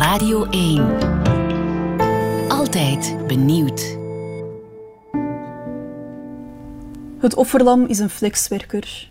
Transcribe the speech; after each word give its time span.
Radio 0.00 0.46
1. 0.50 0.98
Altijd 2.48 3.16
benieuwd. 3.26 3.98
Het 7.18 7.34
offerlam 7.34 7.84
is 7.84 7.98
een 7.98 8.10
flexwerker. 8.10 9.10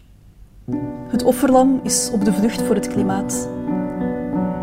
Het 1.07 1.23
offerlam 1.23 1.79
is 1.83 2.09
op 2.13 2.25
de 2.25 2.33
vlucht 2.33 2.61
voor 2.61 2.75
het 2.75 2.87
klimaat. 2.87 3.49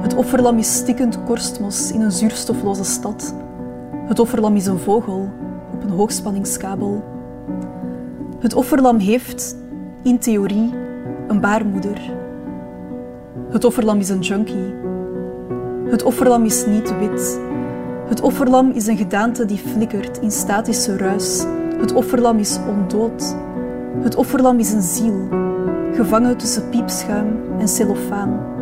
Het 0.01 0.15
offerlam 0.15 0.59
is 0.59 0.77
stikkend 0.77 1.25
korstmos 1.25 1.93
in 1.93 2.01
een 2.01 2.13
zuurstofloze 2.13 2.85
stad. 2.85 3.35
Het 4.07 4.19
offerlam 4.19 4.57
is 4.57 4.67
een 4.67 4.79
vogel 4.79 5.31
op 5.75 5.83
een 5.83 5.91
hoogspanningskabel. 5.91 7.05
Het 8.39 8.55
offerlam 8.55 8.99
heeft, 8.99 9.57
in 10.03 10.19
theorie, 10.19 10.75
een 11.29 11.41
baarmoeder. 11.41 12.01
Het 13.51 13.65
offerlam 13.65 13.99
is 13.99 14.09
een 14.09 14.21
junkie. 14.21 14.96
Het 15.91 16.03
offerlam 16.03 16.45
is 16.45 16.67
niet 16.67 16.99
wit. 16.99 17.41
Het 18.09 18.21
offerlam 18.21 18.71
is 18.71 18.87
een 18.87 18.97
gedaante 18.97 19.45
die 19.45 19.59
flikkert 19.59 20.19
in 20.19 20.31
statische 20.31 20.97
ruis. 20.97 21.45
Het 21.79 21.93
offerlam 21.93 22.39
is 22.39 22.59
ondood. 22.69 23.37
Het 24.01 24.17
offerlam 24.17 24.59
is 24.59 24.73
een 24.73 24.83
ziel, 24.83 25.29
gevangen 25.93 26.37
tussen 26.37 26.69
piepschuim 26.69 27.37
en 27.59 27.69
cellofaan. 27.69 28.55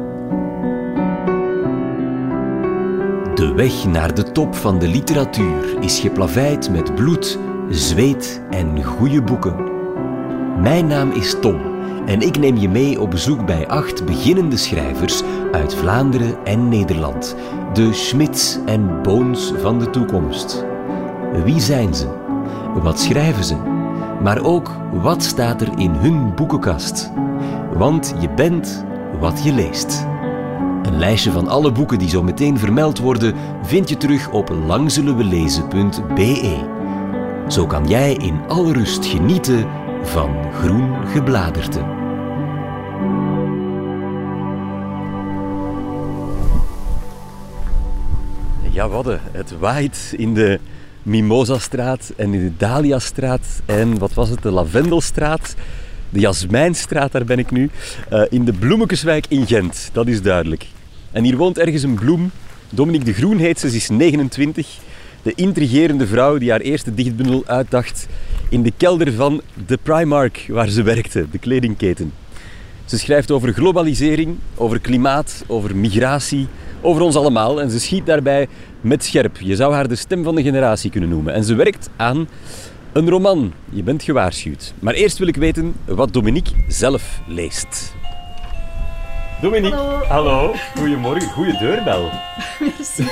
De 3.35 3.53
weg 3.57 3.85
naar 3.85 4.15
de 4.15 4.33
top 4.33 4.55
van 4.55 4.79
de 4.79 4.89
literatuur 4.89 5.77
is 5.81 5.99
geplaveid 5.99 6.71
met 6.71 6.95
bloed, 6.95 7.39
zweet 7.69 8.41
en 8.51 8.83
goede 8.83 9.23
boeken. 9.23 9.74
Mijn 10.61 10.87
naam 10.87 11.11
is 11.11 11.37
Tom 11.41 11.61
en 12.07 12.21
ik 12.21 12.39
neem 12.39 12.57
je 12.57 12.69
mee 12.69 13.01
op 13.01 13.11
bezoek 13.11 13.47
bij 13.47 13.69
acht 13.69 14.05
beginnende 14.05 14.57
schrijvers 14.57 15.23
uit 15.53 15.75
Vlaanderen 15.75 16.45
en 16.45 16.69
Nederland. 16.69 17.37
De 17.73 17.93
Schmidts 17.93 18.59
en 18.67 19.03
Boons 19.03 19.53
van 19.57 19.79
de 19.79 19.91
toekomst. 19.91 20.65
Wie 21.45 21.61
zijn 21.61 21.95
ze? 21.95 22.07
Wat 22.83 23.01
schrijven 23.01 23.45
ze? 23.45 23.57
Maar 24.23 24.45
ook 24.45 24.71
wat 24.93 25.23
staat 25.23 25.61
er 25.61 25.79
in 25.79 25.91
hun 25.91 26.35
boekenkast? 26.35 27.11
Want 27.73 28.15
je 28.21 28.31
bent 28.31 28.85
wat 29.21 29.45
je 29.45 29.53
leest. 29.53 30.07
Een 30.83 30.99
lijstje 30.99 31.31
van 31.31 31.49
alle 31.49 31.73
boeken 31.73 31.99
die 31.99 32.09
zo 32.09 32.23
meteen 32.23 32.59
vermeld 32.59 32.99
worden 32.99 33.35
vind 33.63 33.89
je 33.89 33.97
terug 33.97 34.31
op 34.31 34.49
langzullenwelezen.be. 34.67 36.73
Zo 37.49 37.67
kan 37.67 37.89
jij 37.89 38.13
in 38.13 38.41
alle 38.49 38.73
rust 38.73 39.07
genieten 39.07 39.67
van 40.07 40.53
groen 40.53 41.07
gebladerte. 41.07 41.79
Ja, 48.71 48.89
wadden. 48.89 49.21
Het 49.33 49.59
waait 49.59 50.15
in 50.17 50.35
de 50.35 50.61
Mimosa-straat 51.03 52.13
en 52.17 52.35
in 52.35 52.45
de 52.45 52.57
Dahlia-straat 52.57 53.63
en 53.67 53.99
wat 53.99 54.15
was 54.15 54.29
het, 54.29 54.43
de 54.43 54.51
Lavendelstraat. 54.51 55.55
De 56.09 56.21
Jasmijnstraat, 56.21 57.13
daar 57.13 57.25
ben 57.25 57.39
ik 57.39 57.51
nu. 57.51 57.71
Uh, 58.13 58.23
in 58.29 58.45
de 58.45 58.53
Bloemekeswijk 58.53 59.27
in 59.29 59.47
Gent, 59.47 59.91
dat 59.93 60.07
is 60.07 60.23
duidelijk. 60.23 60.67
En 61.13 61.25
hier 61.25 61.37
woont 61.37 61.59
ergens 61.59 61.83
een 61.83 61.95
bloem. 61.95 62.31
Dominique 62.71 63.05
de 63.05 63.13
Groen 63.13 63.39
heet 63.39 63.61
ze, 63.61 63.71
ze 63.71 63.77
is 63.77 63.89
29. 63.89 64.79
De 65.25 65.33
intrigerende 65.35 66.07
vrouw 66.07 66.39
die 66.39 66.51
haar 66.51 66.61
eerste 66.61 66.95
dichtbundel 66.95 67.43
uitdacht 67.47 68.07
in 68.49 68.63
de 68.63 68.73
kelder 68.77 69.13
van 69.13 69.41
de 69.67 69.79
Primark, 69.83 70.47
waar 70.49 70.69
ze 70.69 70.83
werkte, 70.83 71.27
de 71.31 71.39
kledingketen. 71.39 72.13
Ze 72.85 72.99
schrijft 72.99 73.31
over 73.31 73.53
globalisering, 73.53 74.37
over 74.55 74.81
klimaat, 74.81 75.45
over 75.47 75.77
migratie, 75.77 76.47
over 76.81 77.03
ons 77.03 77.17
allemaal. 77.17 77.61
En 77.61 77.71
ze 77.71 77.81
schiet 77.81 78.07
daarbij 78.07 78.49
met 78.81 79.05
scherp. 79.05 79.37
Je 79.41 79.57
zou 79.57 79.75
haar 79.75 79.89
de 79.89 79.97
stem 79.97 80.25
van 80.25 80.35
de 80.35 80.43
generatie 80.43 80.91
kunnen 80.91 81.09
noemen. 81.09 81.35
En 81.35 81.45
ze 81.45 81.55
werkt 81.55 81.91
aan 81.97 82.29
een 82.93 83.09
roman. 83.09 83.53
Je 83.71 83.83
bent 83.83 84.03
gewaarschuwd. 84.03 84.75
Maar 84.79 84.95
eerst 84.95 85.19
wil 85.19 85.29
ik 85.29 85.37
weten 85.37 85.75
wat 85.85 86.13
Dominique 86.13 86.53
zelf 86.69 87.21
leest. 87.27 87.95
Dominique, 89.45 89.77
hallo. 89.77 90.05
hallo. 90.07 90.55
Goedemorgen. 90.77 91.31
Goeie 91.31 91.59
deurbel. 91.59 92.11
Merci. 92.61 93.09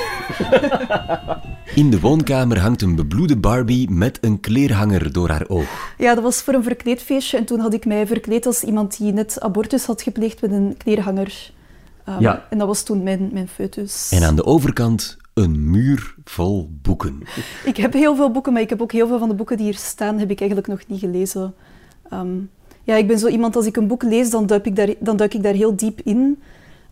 In 1.75 1.89
de 1.89 1.99
woonkamer 1.99 2.59
hangt 2.59 2.81
een 2.81 2.95
bebloede 2.95 3.37
Barbie 3.37 3.89
met 3.89 4.17
een 4.21 4.39
kleerhanger 4.39 5.11
door 5.11 5.29
haar 5.29 5.45
oog. 5.47 5.93
Ja, 5.97 6.13
dat 6.13 6.23
was 6.23 6.41
voor 6.41 6.53
een 6.53 6.63
verkleedfeestje 6.63 7.37
en 7.37 7.45
toen 7.45 7.59
had 7.59 7.73
ik 7.73 7.85
mij 7.85 8.07
verkleed 8.07 8.45
als 8.45 8.63
iemand 8.63 8.97
die 8.97 9.13
net 9.13 9.41
abortus 9.41 9.85
had 9.85 10.01
gepleegd 10.01 10.41
met 10.41 10.51
een 10.51 10.75
kleerhanger. 10.77 11.51
Um, 12.09 12.19
Ja. 12.19 12.45
En 12.49 12.57
dat 12.57 12.67
was 12.67 12.83
toen 12.83 13.03
mijn, 13.03 13.29
mijn 13.33 13.47
foetus. 13.47 14.11
En 14.11 14.23
aan 14.23 14.35
de 14.35 14.45
overkant 14.45 15.17
een 15.33 15.71
muur 15.71 16.15
vol 16.23 16.69
boeken. 16.81 17.23
Ik 17.63 17.77
heb 17.77 17.93
heel 17.93 18.15
veel 18.15 18.31
boeken, 18.31 18.53
maar 18.53 18.61
ik 18.61 18.69
heb 18.69 18.81
ook 18.81 18.91
heel 18.91 19.07
veel 19.07 19.19
van 19.19 19.29
de 19.29 19.35
boeken 19.35 19.57
die 19.57 19.65
hier 19.65 19.77
staan, 19.77 20.19
heb 20.19 20.29
ik 20.31 20.39
eigenlijk 20.39 20.69
nog 20.69 20.79
niet 20.87 20.99
gelezen. 20.99 21.53
Ehm, 22.09 22.37
ja, 22.83 22.95
ik 22.95 23.07
ben 23.07 23.19
zo 23.19 23.27
iemand, 23.27 23.55
als 23.55 23.65
ik 23.65 23.77
een 23.77 23.87
boek 23.87 24.03
lees, 24.03 24.29
dan 24.29 24.45
duik 24.45 24.65
ik 24.65 24.75
daar, 24.75 24.93
dan 24.99 25.17
duik 25.17 25.33
ik 25.33 25.43
daar 25.43 25.53
heel 25.53 25.75
diep 25.75 26.01
in. 26.03 26.41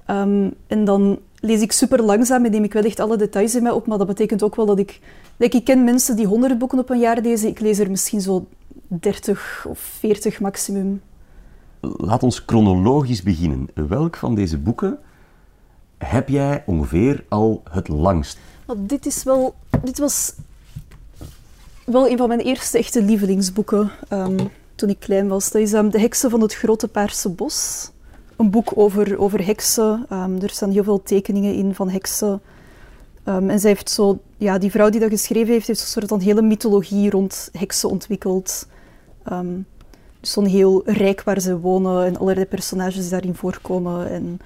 Ehm, 0.05 0.49
en 0.67 0.85
dan 0.85 1.19
lees 1.39 1.61
ik 1.61 1.71
super 1.71 2.01
langzaam 2.03 2.45
en 2.45 2.51
neem 2.51 2.63
ik 2.63 2.73
wel 2.73 2.83
echt 2.83 2.99
alle 2.99 3.17
details 3.17 3.55
in 3.55 3.63
mij 3.63 3.71
op, 3.71 3.87
maar 3.87 3.97
dat 3.97 4.07
betekent 4.07 4.43
ook 4.43 4.55
wel 4.55 4.65
dat 4.65 4.79
ik... 4.79 4.99
Like, 5.37 5.57
ik 5.57 5.63
ken 5.63 5.83
mensen 5.83 6.15
die 6.15 6.25
honderd 6.25 6.57
boeken 6.57 6.79
op 6.79 6.89
een 6.89 6.99
jaar 6.99 7.21
lezen, 7.21 7.49
ik 7.49 7.59
lees 7.59 7.79
er 7.79 7.89
misschien 7.89 8.21
zo 8.21 8.47
30 8.87 9.65
of 9.67 9.79
40 9.79 10.39
maximum. 10.39 11.01
Laat 11.79 12.23
ons 12.23 12.43
chronologisch 12.45 13.23
beginnen. 13.23 13.67
Welk 13.73 14.15
van 14.15 14.35
deze 14.35 14.57
boeken 14.57 14.99
heb 15.97 16.29
jij 16.29 16.63
ongeveer 16.65 17.23
al 17.29 17.63
het 17.69 17.87
langst? 17.87 18.39
Want 18.65 18.89
dit 18.89 19.05
is 19.05 19.23
wel... 19.23 19.55
Dit 19.83 19.99
was 19.99 20.33
wel 21.85 22.09
een 22.09 22.17
van 22.17 22.27
mijn 22.27 22.39
eerste 22.39 22.77
echte 22.77 23.03
lievelingsboeken 23.03 23.91
ehm, 24.07 24.45
toen 24.81 24.89
ik 24.89 24.99
klein 24.99 25.27
was. 25.27 25.51
Dat 25.51 25.61
is 25.61 25.73
ehm, 25.73 25.89
De 25.89 25.99
Heksen 25.99 26.29
van 26.29 26.41
het 26.41 26.53
Grote 26.53 26.87
Paarse 26.87 27.29
Bos. 27.29 27.89
Een 28.35 28.49
boek 28.49 28.71
over, 28.75 29.19
over 29.19 29.45
heksen. 29.45 30.05
Ehm, 30.09 30.41
er 30.41 30.49
staan 30.49 30.71
heel 30.71 30.83
veel 30.83 31.03
tekeningen 31.03 31.53
in 31.53 31.75
van 31.75 31.89
heksen. 31.89 32.41
Ehm, 33.23 33.49
en 33.49 33.59
zij 33.59 33.69
heeft 33.69 33.89
zo... 33.89 34.19
Ja, 34.37 34.57
die 34.57 34.71
vrouw 34.71 34.89
die 34.89 34.99
dat 34.99 35.09
geschreven 35.09 35.53
heeft, 35.53 35.67
heeft 35.67 35.81
een 35.81 35.87
soort 35.87 36.07
van 36.07 36.19
hele 36.19 36.41
mythologie 36.41 37.09
rond 37.09 37.49
heksen 37.51 37.89
ontwikkeld. 37.89 38.67
Zo'n 40.21 40.45
heel 40.45 40.81
rijk 40.85 41.23
waar 41.23 41.39
ze 41.39 41.59
wonen 41.59 42.05
en 42.05 42.17
allerlei 42.17 42.45
personages 42.45 43.01
die 43.01 43.09
daarin 43.09 43.35
voorkomen. 43.35 44.09
En 44.09 44.39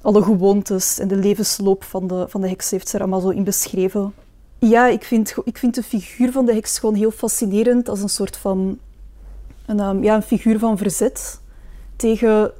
alle 0.00 0.22
gewoontes 0.22 0.98
en 0.98 1.08
de 1.08 1.16
levensloop 1.16 1.84
van 1.84 2.06
de, 2.06 2.24
van 2.28 2.40
de 2.40 2.48
heks 2.48 2.70
heeft 2.70 2.88
ze 2.88 2.94
er 2.94 3.02
allemaal 3.02 3.20
zo 3.20 3.28
in 3.28 3.44
beschreven. 3.44 4.12
Ja, 4.58 4.86
ik 4.86 5.04
vind, 5.04 5.34
ik 5.44 5.58
vind 5.58 5.74
de 5.74 5.82
figuur 5.82 6.32
van 6.32 6.46
de 6.46 6.54
heks 6.54 6.78
gewoon 6.78 6.94
heel 6.94 7.10
fascinerend 7.10 7.88
als 7.88 8.02
een 8.02 8.08
soort 8.08 8.36
van... 8.36 8.78
Een, 9.66 9.80
ehm, 9.80 10.02
ja, 10.02 10.14
een 10.14 10.22
figuur 10.22 10.58
van 10.58 10.78
verzet 10.78 11.40
tegen, 11.96 12.52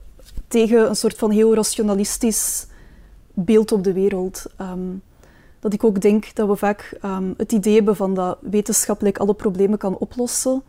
tegen 0.48 0.88
een 0.88 0.96
soort 0.96 1.18
van 1.18 1.30
heel 1.30 1.54
rationalistisch 1.54 2.66
beeld 3.34 3.72
op 3.72 3.84
de 3.84 3.92
wereld. 3.92 4.46
Ehm, 4.56 4.94
dat 5.60 5.72
ik 5.72 5.84
ook 5.84 6.00
denk 6.00 6.34
dat 6.34 6.48
we 6.48 6.56
vaak 6.56 6.98
ehm, 7.00 7.32
het 7.36 7.52
idee 7.52 7.74
hebben 7.74 7.96
van 7.96 8.14
dat 8.14 8.38
wetenschappelijk 8.40 9.18
alle 9.18 9.34
problemen 9.34 9.78
kan 9.78 9.98
oplossen, 9.98 10.62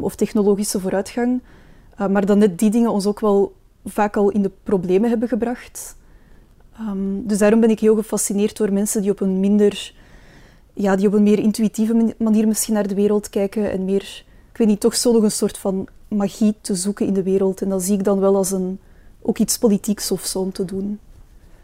of 0.00 0.14
technologische 0.14 0.80
vooruitgang, 0.80 1.40
uh, 2.00 2.06
maar 2.06 2.26
dat 2.26 2.36
net 2.36 2.58
die 2.58 2.70
dingen 2.70 2.90
ons 2.90 3.06
ook 3.06 3.20
wel 3.20 3.54
vaak 3.84 4.16
al 4.16 4.30
in 4.30 4.42
de 4.42 4.50
problemen 4.62 5.10
hebben 5.10 5.28
gebracht. 5.28 5.96
Dus 7.22 7.38
daarom 7.38 7.60
ben 7.60 7.70
ik 7.70 7.80
heel 7.80 7.94
gefascineerd 7.94 8.56
door 8.56 8.72
mensen 8.72 9.02
die 9.02 9.10
op 9.10 9.20
een 9.20 9.40
minder, 9.40 9.94
ja, 10.72 10.96
die 10.96 11.06
op 11.06 11.12
een 11.12 11.22
meer 11.22 11.38
intuïtieve 11.38 11.94
man- 11.94 12.14
manier 12.18 12.46
misschien 12.48 12.74
naar 12.74 12.88
de 12.88 12.94
wereld 12.94 13.30
kijken 13.30 13.70
en 13.70 13.84
meer, 13.84 14.24
ik 14.58 14.64
weet 14.64 14.72
niet, 14.72 14.82
toch 14.82 14.96
zo 14.96 15.12
nog 15.12 15.22
een 15.22 15.30
soort 15.30 15.58
van 15.58 15.88
magie 16.08 16.54
te 16.60 16.74
zoeken 16.74 17.06
in 17.06 17.12
de 17.12 17.22
wereld. 17.22 17.62
En 17.62 17.68
dat 17.68 17.82
zie 17.82 17.94
ik 17.94 18.04
dan 18.04 18.20
wel 18.20 18.36
als 18.36 18.50
een, 18.50 18.80
ook 19.22 19.38
iets 19.38 19.58
politieks 19.58 20.10
of 20.10 20.24
zo 20.24 20.38
om 20.38 20.52
te 20.52 20.64
doen. 20.64 20.98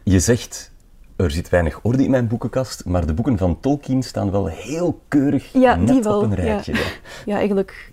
Je 0.03 0.19
zegt, 0.19 0.71
er 1.15 1.31
zit 1.31 1.49
weinig 1.49 1.79
orde 1.81 2.03
in 2.03 2.09
mijn 2.09 2.27
boekenkast, 2.27 2.85
maar 2.85 3.05
de 3.05 3.13
boeken 3.13 3.37
van 3.37 3.59
Tolkien 3.59 4.03
staan 4.03 4.31
wel 4.31 4.45
heel 4.45 4.99
keurig 5.07 5.53
Ja, 5.53 5.75
net 5.75 5.87
die 5.87 6.03
wel. 6.03 6.17
op 6.17 6.23
een 6.23 6.29
ja. 6.29 6.35
rijtje. 6.35 6.73
Ja. 6.73 6.79
Ja, 7.25 7.35
eigenlijk 7.35 7.91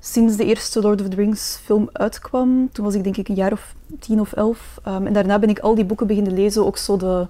sinds 0.00 0.36
de 0.36 0.44
eerste 0.44 0.80
Lord 0.80 1.00
of 1.00 1.08
the 1.08 1.16
Rings 1.16 1.58
film 1.64 1.88
uitkwam, 1.92 2.68
toen 2.72 2.84
was 2.84 2.94
ik 2.94 3.04
denk 3.04 3.16
ik 3.16 3.28
een 3.28 3.34
jaar 3.34 3.52
of 3.52 3.74
tien 4.00 4.20
of 4.20 4.32
elf. 4.32 4.80
Um, 4.88 5.06
en 5.06 5.12
daarna 5.12 5.38
ben 5.38 5.48
ik 5.48 5.58
al 5.58 5.74
die 5.74 5.84
boeken 5.84 6.06
beginnen 6.06 6.34
lezen, 6.34 6.66
ook 6.66 6.76
zo 6.76 6.96
de, 6.96 7.26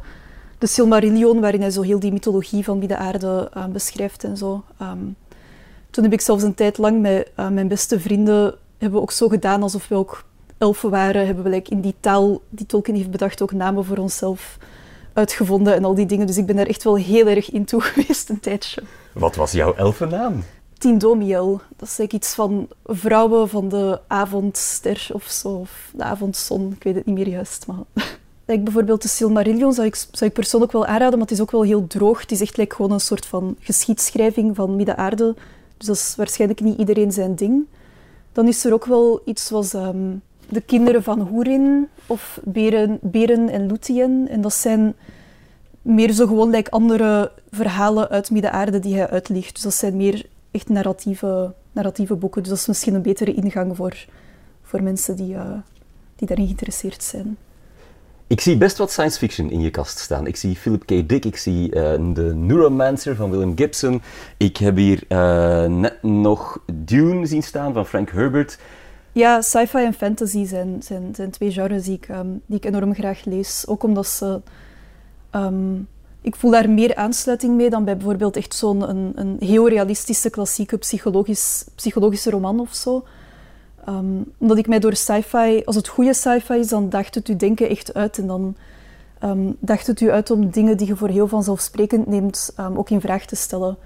de 0.58 0.66
Silmarillion, 0.66 1.40
waarin 1.40 1.60
hij 1.60 1.70
zo 1.70 1.82
heel 1.82 2.00
die 2.00 2.12
mythologie 2.12 2.64
van 2.64 2.78
Midden-aarde 2.78 3.50
uh, 3.56 3.66
beschrijft 3.66 4.24
en 4.24 4.36
zo. 4.36 4.64
Um, 4.82 5.16
toen 5.92 6.04
heb 6.04 6.12
ik 6.12 6.20
zelfs 6.20 6.42
een 6.42 6.54
tijd 6.54 6.78
lang 6.78 7.00
met 7.00 7.30
uh, 7.36 7.48
mijn 7.48 7.68
beste 7.68 8.00
vrienden, 8.00 8.54
hebben 8.78 8.98
we 8.98 9.04
ook 9.04 9.12
zo 9.12 9.28
gedaan 9.28 9.62
alsof 9.62 9.88
we 9.88 9.94
ook 9.94 10.24
elfen 10.58 10.90
waren, 10.90 11.26
hebben 11.26 11.44
we 11.44 11.50
like, 11.50 11.70
in 11.70 11.80
die 11.80 11.94
taal 12.00 12.40
die 12.48 12.66
Tolkien 12.66 12.94
heeft 12.94 13.10
bedacht 13.10 13.42
ook 13.42 13.52
namen 13.52 13.84
voor 13.84 13.96
onszelf 13.96 14.58
uitgevonden 15.12 15.74
en 15.74 15.84
al 15.84 15.94
die 15.94 16.06
dingen. 16.06 16.26
Dus 16.26 16.36
ik 16.36 16.46
ben 16.46 16.56
daar 16.56 16.66
echt 16.66 16.84
wel 16.84 16.96
heel 16.96 17.26
erg 17.26 17.50
in 17.50 17.64
toe 17.64 17.80
geweest 17.90 18.28
een 18.28 18.40
tijdje. 18.40 18.82
Wat 19.12 19.36
was 19.36 19.52
jouw 19.52 19.74
elfennaam? 19.74 20.44
Tindomiel. 20.78 21.60
Dat 21.76 21.88
is 21.88 21.96
like 21.96 22.16
iets 22.16 22.34
van 22.34 22.68
vrouwen 22.84 23.48
van 23.48 23.68
de 23.68 24.00
avondster 24.06 25.08
of 25.12 25.24
zo. 25.24 25.48
Of 25.48 25.90
de 25.94 26.02
avondzon. 26.02 26.72
Ik 26.76 26.82
weet 26.82 26.94
het 26.94 27.06
niet 27.06 27.16
meer 27.16 27.28
juist. 27.28 27.66
Maar... 27.66 27.76
like 28.46 28.62
bijvoorbeeld 28.62 29.02
de 29.02 29.08
Silmarillion 29.08 29.72
zou 29.72 29.86
ik, 29.86 29.94
zou 29.94 30.30
ik 30.30 30.32
persoonlijk 30.32 30.72
wel 30.72 30.86
aanraden, 30.86 31.18
maar 31.18 31.28
het 31.28 31.36
is 31.36 31.40
ook 31.40 31.50
wel 31.50 31.62
heel 31.62 31.86
droog. 31.86 32.20
Het 32.20 32.32
is 32.32 32.40
echt 32.40 32.56
like, 32.56 32.74
gewoon 32.74 32.92
een 32.92 33.00
soort 33.00 33.26
van 33.26 33.56
geschiedschrijving 33.60 34.56
van 34.56 34.76
Midden-aarde. 34.76 35.34
Dus 35.82 35.90
dat 35.98 36.06
is 36.06 36.16
waarschijnlijk 36.16 36.60
niet 36.60 36.78
iedereen 36.78 37.12
zijn 37.12 37.34
ding. 37.34 37.66
Dan 38.32 38.48
is 38.48 38.64
er 38.64 38.72
ook 38.72 38.84
wel 38.84 39.22
iets 39.24 39.46
zoals 39.46 39.74
ehm, 39.74 40.16
De 40.48 40.60
Kinderen 40.60 41.02
van 41.02 41.20
Hoerin 41.20 41.88
of 42.06 42.40
Beren, 42.44 42.98
Beren 43.00 43.48
en 43.48 43.66
Luthien. 43.66 44.28
En 44.28 44.40
dat 44.40 44.54
zijn 44.54 44.94
meer 45.82 46.12
zo 46.12 46.26
gewoon 46.26 46.66
andere 46.70 47.32
verhalen 47.50 48.08
uit 48.08 48.30
Midden-aarde 48.30 48.78
die 48.78 48.94
hij 48.94 49.10
uitlicht. 49.10 49.54
Dus 49.54 49.62
dat 49.62 49.74
zijn 49.74 49.96
meer 49.96 50.26
echt 50.50 50.68
narratieve, 50.68 51.54
narratieve 51.72 52.14
boeken. 52.14 52.42
Dus 52.42 52.50
dat 52.50 52.60
is 52.60 52.66
misschien 52.66 52.94
een 52.94 53.02
betere 53.02 53.34
ingang 53.34 53.76
voor, 53.76 54.06
voor 54.62 54.82
mensen 54.82 55.16
die, 55.16 55.34
uh, 55.34 55.52
die 56.16 56.26
daarin 56.28 56.46
geïnteresseerd 56.46 57.02
zijn. 57.02 57.36
Ik 58.32 58.40
zie 58.40 58.56
best 58.56 58.78
wat 58.78 58.90
science 58.90 59.18
fiction 59.18 59.50
in 59.50 59.60
je 59.60 59.70
kast 59.70 59.98
staan. 59.98 60.26
Ik 60.26 60.36
zie 60.36 60.56
Philip 60.56 60.86
K. 60.86 61.08
Dick, 61.08 61.24
ik 61.24 61.36
zie 61.36 61.74
uh, 61.74 61.92
The 61.92 62.32
Neuromancer 62.34 63.16
van 63.16 63.30
William 63.30 63.56
Gibson. 63.56 64.02
Ik 64.36 64.56
heb 64.56 64.76
hier 64.76 65.02
uh, 65.08 65.64
net 65.64 66.02
nog 66.02 66.58
Dune 66.72 67.26
zien 67.26 67.42
staan 67.42 67.72
van 67.72 67.86
Frank 67.86 68.10
Herbert. 68.10 68.58
Ja, 69.12 69.40
sci-fi 69.40 69.78
en 69.78 69.94
fantasy 69.94 70.44
zijn, 70.46 70.82
zijn, 70.82 71.14
zijn 71.14 71.30
twee 71.30 71.50
genres 71.50 71.84
die 71.84 71.96
ik, 71.96 72.08
um, 72.08 72.40
die 72.46 72.56
ik 72.56 72.64
enorm 72.64 72.94
graag 72.94 73.24
lees. 73.24 73.64
Ook 73.66 73.82
omdat 73.82 74.06
ze... 74.06 74.40
Um, 75.34 75.88
ik 76.20 76.36
voel 76.36 76.50
daar 76.50 76.70
meer 76.70 76.94
aansluiting 76.94 77.56
mee 77.56 77.70
dan 77.70 77.84
bij 77.84 77.96
bijvoorbeeld 77.96 78.36
echt 78.36 78.54
zo'n 78.54 78.88
een, 78.88 79.12
een 79.14 79.36
heel 79.40 79.68
realistische 79.68 80.30
klassieke 80.30 80.78
psychologisch, 80.78 81.64
psychologische 81.74 82.30
roman 82.30 82.60
of 82.60 82.74
zo. 82.74 83.04
Um, 83.88 84.32
omdat 84.38 84.58
ik 84.58 84.66
mij 84.66 84.78
door 84.78 84.96
sci-fi, 84.96 85.62
als 85.64 85.76
het 85.76 85.88
goede 85.88 86.14
sci-fi 86.14 86.54
is, 86.54 86.68
dan 86.68 86.88
dacht 86.88 87.14
het 87.14 87.28
u 87.28 87.36
denken 87.36 87.68
echt 87.68 87.94
uit. 87.94 88.18
En 88.18 88.26
dan 88.26 88.56
um, 89.24 89.56
dacht 89.60 89.86
het 89.86 90.00
u 90.00 90.10
uit 90.10 90.30
om 90.30 90.50
dingen 90.50 90.76
die 90.76 90.86
je 90.86 90.96
voor 90.96 91.08
heel 91.08 91.28
vanzelfsprekend 91.28 92.06
neemt, 92.06 92.52
um, 92.60 92.78
ook 92.78 92.90
in 92.90 93.00
vraag 93.00 93.26
te 93.26 93.36
stellen. 93.36 93.76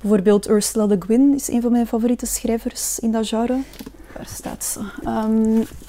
Bijvoorbeeld 0.00 0.48
Ursula 0.48 0.86
Le 0.86 0.96
Guin 1.06 1.34
is 1.34 1.48
een 1.48 1.62
van 1.62 1.72
mijn 1.72 1.86
favoriete 1.86 2.26
schrijvers 2.26 2.98
in 2.98 3.12
dat 3.12 3.28
genre. 3.28 3.60
Waar 4.16 4.26
staat 4.26 4.64
ze? 4.64 4.80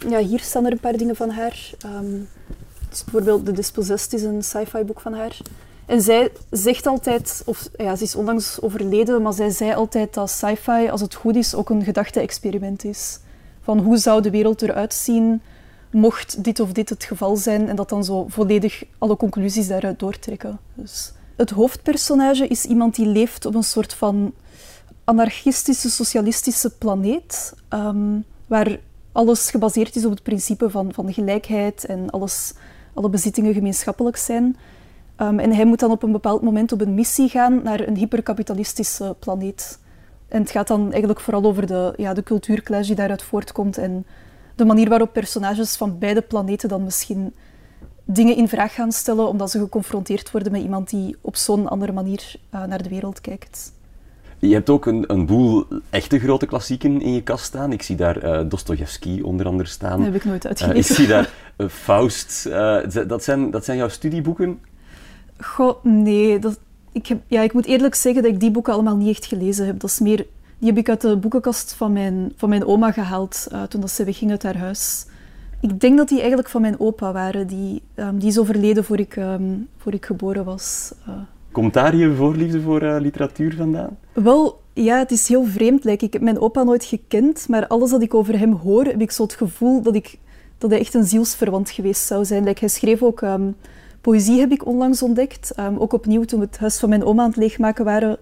ja, 0.10 0.20
hier 0.20 0.40
staan 0.40 0.66
er 0.66 0.72
een 0.72 0.80
paar 0.80 0.98
dingen 0.98 1.16
van 1.16 1.30
haar. 1.30 1.70
bijvoorbeeld 2.90 3.46
The 3.46 3.52
Dispossessed 3.52 4.14
is 4.14 4.24
een 4.24 4.44
sci-fi 4.44 4.84
boek 4.84 5.00
van 5.00 5.14
haar. 5.14 5.38
En 5.86 6.02
zij 6.02 6.32
zegt 6.50 6.88
altijd, 6.88 7.42
of 7.46 7.70
ja, 7.78 7.96
ze 7.96 8.04
is 8.04 8.16
onlangs 8.16 8.62
overleden, 8.62 9.22
maar 9.22 9.34
zij 9.34 9.50
zei 9.50 9.74
altijd 9.74 10.14
dat 10.14 10.30
sci-fi, 10.30 10.90
als 10.90 11.02
het 11.02 11.16
goed 11.16 11.36
is, 11.36 11.56
ook 11.56 11.70
een 11.70 11.84
gedachte-experiment 11.84 12.84
is 12.84 13.20
van 13.70 13.80
hoe 13.80 13.98
zou 13.98 14.22
de 14.22 14.30
wereld 14.30 14.62
eruit 14.62 14.94
zien 14.94 15.42
mocht 15.92 16.44
dit 16.44 16.60
of 16.60 16.72
dit 16.72 16.90
het 16.90 17.04
geval 17.04 17.36
zijn 17.36 17.68
en 17.68 17.76
dat 17.76 17.90
dan 17.90 18.04
zo 18.04 18.26
volledig 18.28 18.84
alle 18.98 19.18
conclusies 19.18 19.68
daaruit 19.68 20.00
doortrekken. 20.00 20.60
Dus 20.74 21.14
het 21.36 21.50
hoofdpersonage 21.50 22.48
is 22.48 22.66
iemand 22.66 22.96
die 22.96 23.06
leeft 23.06 23.46
op 23.46 23.56
een 23.56 23.64
soort 23.64 23.94
van 23.94 24.34
anarchistische, 25.04 25.90
socialistische 25.90 26.70
planeet, 26.78 27.54
um, 27.70 28.26
waar 28.48 28.80
alles 29.12 29.50
gebaseerd 29.50 29.96
is 29.96 30.06
op 30.06 30.12
het 30.12 30.24
principe 30.24 30.70
van, 30.70 30.94
van 30.94 31.14
gelijkheid 31.14 31.86
en 31.86 32.10
alles, 32.10 32.54
alle 32.94 33.10
bezittingen 33.10 33.54
gemeenschappelijk 33.54 34.18
zijn. 34.18 34.58
Um, 35.18 35.40
en 35.40 35.52
hij 35.52 35.66
moet 35.66 35.80
dan 35.80 35.92
op 35.92 36.04
een 36.04 36.12
bepaald 36.12 36.42
moment 36.42 36.72
op 36.72 36.82
een 36.82 36.94
missie 36.94 37.30
gaan 37.30 37.64
naar 37.64 37.88
een 37.88 37.98
hyperkapitalistische 37.98 39.16
planeet. 39.20 39.80
En 40.30 40.42
het 40.42 40.52
gaat 40.52 40.68
dan 40.68 40.90
eigenlijk 40.90 41.20
vooral 41.20 41.44
over 41.44 41.68
de, 41.68 41.94
ja, 41.98 42.14
de 42.14 42.24
cultuurclash 42.24 42.88
die 42.88 42.96
daaruit 42.96 43.24
voortkomt 43.24 43.78
en 43.78 44.06
de 44.56 44.66
manier 44.66 44.90
waarop 44.90 45.14
personages 45.14 45.76
van 45.76 46.00
beide 46.00 46.22
planeten 46.22 46.70
dan 46.70 46.84
misschien 46.84 47.34
dingen 48.04 48.36
in 48.36 48.48
vraag 48.48 48.74
gaan 48.74 48.92
stellen 48.92 49.28
omdat 49.28 49.52
ze 49.52 49.60
geconfronteerd 49.60 50.32
worden 50.32 50.52
met 50.52 50.62
iemand 50.62 50.90
die 50.90 51.16
op 51.22 51.36
zo'n 51.36 51.68
andere 51.68 51.92
manier 51.92 52.36
uh, 52.54 52.64
naar 52.64 52.84
de 52.84 52.90
wereld 52.90 53.22
kijkt. 53.22 53.74
Je 54.40 54.54
hebt 54.54 54.70
ook 54.70 54.86
een, 54.86 55.04
een, 55.08 55.26
boel 55.26 55.66
echte 55.90 56.20
grote 56.20 56.46
klassieken 56.46 57.02
in 57.02 57.14
je 57.14 57.24
kast 57.24 57.46
staan. 57.46 57.72
Ik 57.72 57.82
zie 57.82 57.96
daar 57.96 58.24
uh, 58.24 58.50
Dostoevsky 58.50 59.22
onder 59.22 59.46
andere 59.46 59.70
staan. 59.70 59.98
Dat 59.98 60.06
heb 60.06 60.16
ik 60.16 60.26
nooit 60.26 60.48
uitgelezen. 60.48 60.82
Uh, 60.82 60.90
ik 60.90 60.96
zie 60.96 61.08
daar 61.08 61.34
Faust. 61.86 62.44
dat, 63.08 63.24
zijn, 63.24 63.52
dat 63.52 63.66
zijn 63.66 63.78
jouw 63.78 63.90
studieboeken? 63.90 64.60
Goh, 65.40 65.84
nee. 65.84 66.40
Dat, 66.40 66.60
ik, 67.00 67.08
heb, 67.08 67.22
ja, 67.28 67.42
ik 67.42 67.54
moet 67.54 67.66
eerlijk 67.66 67.96
zeggen 67.96 68.24
dat 68.24 68.32
ik 68.32 68.40
die 68.40 68.52
boeken 68.52 68.74
allemaal 68.74 68.96
niet 68.96 69.10
echt 69.10 69.26
gelezen 69.26 69.66
heb. 69.66 69.80
Dat 69.80 69.90
is 69.90 70.00
meer, 70.00 70.26
die 70.58 70.70
heb 70.70 70.78
ik 70.78 70.90
uit 70.90 71.02
de 71.02 71.18
boekenkast 71.18 71.74
van 71.74 71.94
mijn, 71.94 72.32
van 72.36 72.50
mijn 72.50 72.66
oma 72.66 72.92
gehaald 72.92 73.48
uh, 73.52 73.64
toen 73.64 73.82
dat 73.82 73.92
ze 73.92 74.04
wegging 74.04 74.32
uit 74.32 74.44
haar 74.44 74.58
huis. 74.58 75.06
Ik 75.62 75.80
denk 75.80 75.98
dat 75.98 76.08
die 76.08 76.20
eigenlijk 76.20 76.50
van 76.50 76.62
mijn 76.62 76.80
opa 76.80 77.12
waren. 77.12 77.48
Die, 77.48 77.82
um, 77.96 78.20
die 78.20 78.28
is 78.28 78.40
overleden 78.40 78.84
voor 78.84 79.00
ik, 79.00 79.16
um, 79.16 79.68
voor 79.78 79.94
ik 79.94 80.06
geboren 80.06 80.46
was. 80.46 80.94
Uh. 81.08 81.16
Komt 81.52 81.74
daar 81.74 81.96
je 81.96 82.16
voorliefde 82.16 82.62
voor 82.62 82.84
uh, 82.84 82.96
literatuur 83.00 83.56
vandaan? 83.56 83.98
Wel, 84.14 84.62
ja, 84.74 84.98
het 84.98 85.12
is 85.12 85.28
heel 85.28 85.46
vreemd. 85.46 85.84
Like, 85.84 86.06
ik 86.06 86.14
heb 86.14 86.22
mijn 86.22 86.40
opa 86.40 86.64
nooit 86.64 86.86
gekend, 86.86 87.48
maar 87.48 87.68
alles 87.68 87.92
wat 87.92 88.02
ik 88.02 88.14
over 88.14 88.40
hem 88.40 88.54
hoor, 88.54 88.86
heb 88.86 89.02
ik 89.02 89.12
zo 89.12 89.24
het 89.24 89.34
gevoel 89.34 89.82
dat, 89.82 89.96
ik, 89.96 90.18
dat 90.58 90.70
hij 90.70 90.80
echt 90.80 90.94
een 90.94 91.06
zielsverwant 91.06 91.70
geweest 91.70 92.06
zou 92.06 92.26
zijn. 92.26 92.44
Like, 92.44 92.60
hij 92.60 92.70
schreef 92.70 93.04
ook... 93.04 93.22
Um, 93.22 93.56
Poëzie 94.02 94.40
heb 94.40 94.52
ik 94.52 94.66
onlangs 94.66 95.02
ontdekt. 95.02 95.60
Um, 95.60 95.78
ook 95.78 95.94
opnieuw 95.94 96.24
toen 96.24 96.40
we 96.40 96.46
het 96.46 96.58
huis 96.58 96.80
van 96.80 96.90
mijn 96.90 97.04
oma 97.04 97.24
aan 97.24 97.30
het 97.30 97.38
leegmaken 97.38 97.86
waren, 97.86 98.18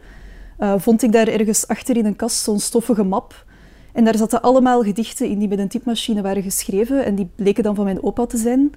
uh, 0.59 0.73
vond 0.77 1.03
ik 1.03 1.11
daar 1.11 1.27
ergens 1.27 1.67
achter 1.67 1.97
in 1.97 2.05
een 2.05 2.15
kast 2.15 2.37
zo'n 2.37 2.59
stoffige 2.59 3.03
map. 3.03 3.45
En 3.93 4.03
daar 4.03 4.17
zaten 4.17 4.41
allemaal 4.41 4.83
gedichten 4.83 5.27
in 5.27 5.39
die 5.39 5.47
met 5.47 5.59
een 5.59 5.67
typemachine 5.67 6.21
waren 6.21 6.43
geschreven. 6.43 7.05
En 7.05 7.15
die 7.15 7.29
bleken 7.35 7.63
dan 7.63 7.75
van 7.75 7.83
mijn 7.83 8.03
opa 8.03 8.25
te 8.25 8.37
zijn. 8.37 8.71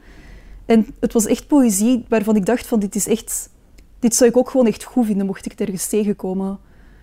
En 0.67 0.87
het 1.00 1.12
was 1.12 1.26
echt 1.26 1.47
poëzie 1.47 2.05
waarvan 2.08 2.37
ik 2.37 2.47
dacht 2.47 2.67
van 2.67 2.79
dit 2.79 2.94
is 2.94 3.06
echt... 3.06 3.50
Dit 3.99 4.14
zou 4.14 4.31
ik 4.31 4.37
ook 4.37 4.50
gewoon 4.50 4.67
echt 4.67 4.85
goed 4.85 5.06
vinden, 5.06 5.26
mocht 5.26 5.44
ik 5.44 5.50
het 5.50 5.61
ergens 5.61 5.88
tegenkomen. 5.88 6.58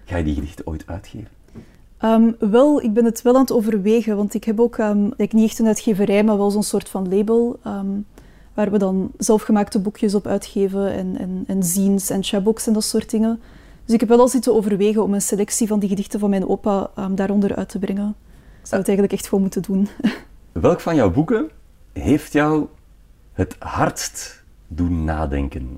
Ga 0.05 0.17
je 0.17 0.23
die 0.23 0.33
gedichten 0.33 0.67
ooit 0.67 0.83
uitgeven? 0.85 1.27
Um, 2.01 2.35
wel, 2.39 2.81
ik 2.81 2.93
ben 2.93 3.05
het 3.05 3.21
wel 3.21 3.33
aan 3.33 3.41
het 3.41 3.51
overwegen, 3.51 4.15
want 4.15 4.33
ik 4.33 4.43
heb 4.43 4.59
ook 4.59 4.77
um, 4.77 5.13
niet 5.17 5.49
echt 5.49 5.59
een 5.59 5.67
uitgeverij, 5.67 6.23
maar 6.23 6.37
wel 6.37 6.51
zo'n 6.51 6.63
soort 6.63 6.89
van 6.89 7.15
label. 7.15 7.59
Um, 7.65 8.05
waar 8.57 8.71
we 8.71 8.77
dan 8.77 9.11
zelfgemaakte 9.17 9.79
boekjes 9.79 10.15
op 10.15 10.27
uitgeven 10.27 10.91
en, 10.91 11.17
en, 11.17 11.43
en 11.47 11.63
zines 11.63 12.09
en 12.09 12.21
en 12.65 12.73
dat 12.73 12.83
soort 12.83 13.09
dingen. 13.09 13.39
Dus 13.85 13.93
ik 13.93 13.99
heb 13.99 14.09
wel 14.09 14.19
al 14.19 14.27
zitten 14.27 14.55
overwegen 14.55 15.03
om 15.03 15.13
een 15.13 15.21
selectie 15.21 15.67
van 15.67 15.79
die 15.79 15.89
gedichten 15.89 16.19
van 16.19 16.29
mijn 16.29 16.47
opa 16.47 16.89
um, 16.99 17.15
daaronder 17.15 17.55
uit 17.55 17.69
te 17.69 17.79
brengen. 17.79 18.15
Ik 18.61 18.67
zou 18.67 18.79
het 18.81 18.89
eigenlijk 18.89 19.11
echt 19.11 19.27
gewoon 19.27 19.43
moeten 19.43 19.61
doen. 19.61 19.87
Welk 20.51 20.79
van 20.79 20.95
jouw 20.95 21.11
boeken 21.11 21.49
heeft 21.93 22.33
jou 22.33 22.67
het 23.33 23.55
hardst 23.59 24.43
doen 24.67 25.03
nadenken? 25.03 25.77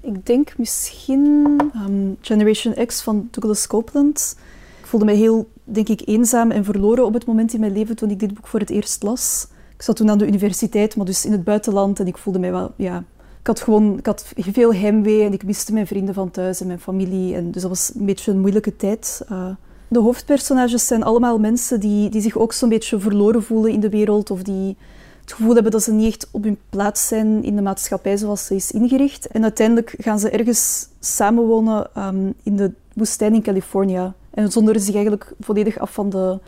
Ik 0.00 0.26
denk 0.26 0.58
misschien 0.58 1.60
um, 1.88 2.16
Generation 2.20 2.86
X 2.86 3.02
van 3.02 3.28
Douglas 3.30 3.66
Copeland. 3.66 4.36
Ik 4.80 4.86
voelde 4.86 5.06
mij 5.06 5.16
heel, 5.16 5.48
denk 5.64 5.88
ik, 5.88 6.02
eenzaam 6.04 6.50
en 6.50 6.64
verloren 6.64 7.04
op 7.04 7.14
het 7.14 7.26
moment 7.26 7.54
in 7.54 7.60
mijn 7.60 7.72
leven 7.72 7.96
toen 7.96 8.10
ik 8.10 8.18
dit 8.18 8.34
boek 8.34 8.46
voor 8.46 8.60
het 8.60 8.70
eerst 8.70 9.02
las. 9.02 9.46
Ik 9.82 9.88
zat 9.88 9.96
toen 9.96 10.10
aan 10.10 10.18
de 10.18 10.26
universiteit, 10.26 10.96
maar 10.96 11.06
dus 11.06 11.24
in 11.24 11.32
het 11.32 11.44
buitenland. 11.44 12.00
En 12.00 12.06
ik 12.06 12.18
voelde 12.18 12.38
mij 12.38 12.52
wel, 12.52 12.72
ja... 12.76 13.04
Ik 13.40 13.46
had 13.46 13.60
gewoon 13.60 13.98
ik 13.98 14.06
had 14.06 14.32
veel 14.36 14.74
heimwee 14.74 15.22
en 15.22 15.32
ik 15.32 15.44
miste 15.44 15.72
mijn 15.72 15.86
vrienden 15.86 16.14
van 16.14 16.30
thuis 16.30 16.60
en 16.60 16.66
mijn 16.66 16.80
familie. 16.80 17.34
En 17.34 17.50
dus 17.50 17.62
dat 17.62 17.70
was 17.70 17.92
een 17.94 18.06
beetje 18.06 18.30
een 18.30 18.40
moeilijke 18.40 18.76
tijd. 18.76 19.22
Uh, 19.32 19.46
de 19.88 19.98
hoofdpersonages 19.98 20.86
zijn 20.86 21.02
allemaal 21.02 21.38
mensen 21.38 21.80
die, 21.80 22.08
die 22.08 22.20
zich 22.20 22.36
ook 22.36 22.52
zo'n 22.52 22.68
beetje 22.68 22.98
verloren 22.98 23.42
voelen 23.42 23.72
in 23.72 23.80
de 23.80 23.88
wereld. 23.88 24.30
Of 24.30 24.42
die 24.42 24.76
het 25.20 25.32
gevoel 25.32 25.54
hebben 25.54 25.72
dat 25.72 25.82
ze 25.82 25.92
niet 25.92 26.06
echt 26.06 26.28
op 26.30 26.44
hun 26.44 26.58
plaats 26.70 27.08
zijn 27.08 27.42
in 27.42 27.56
de 27.56 27.62
maatschappij 27.62 28.16
zoals 28.16 28.46
ze 28.46 28.54
is 28.54 28.70
ingericht. 28.70 29.26
En 29.26 29.42
uiteindelijk 29.42 29.94
gaan 29.98 30.18
ze 30.18 30.30
ergens 30.30 30.88
samenwonen 31.00 31.88
um, 31.98 32.34
in 32.42 32.56
de 32.56 32.72
woestijn 32.94 33.34
in 33.34 33.42
Californië. 33.42 34.12
En 34.30 34.52
zonderen 34.52 34.80
zich 34.80 34.94
eigenlijk 34.94 35.34
volledig 35.40 35.78
af 35.78 35.92
van 35.92 36.10
de, 36.10 36.38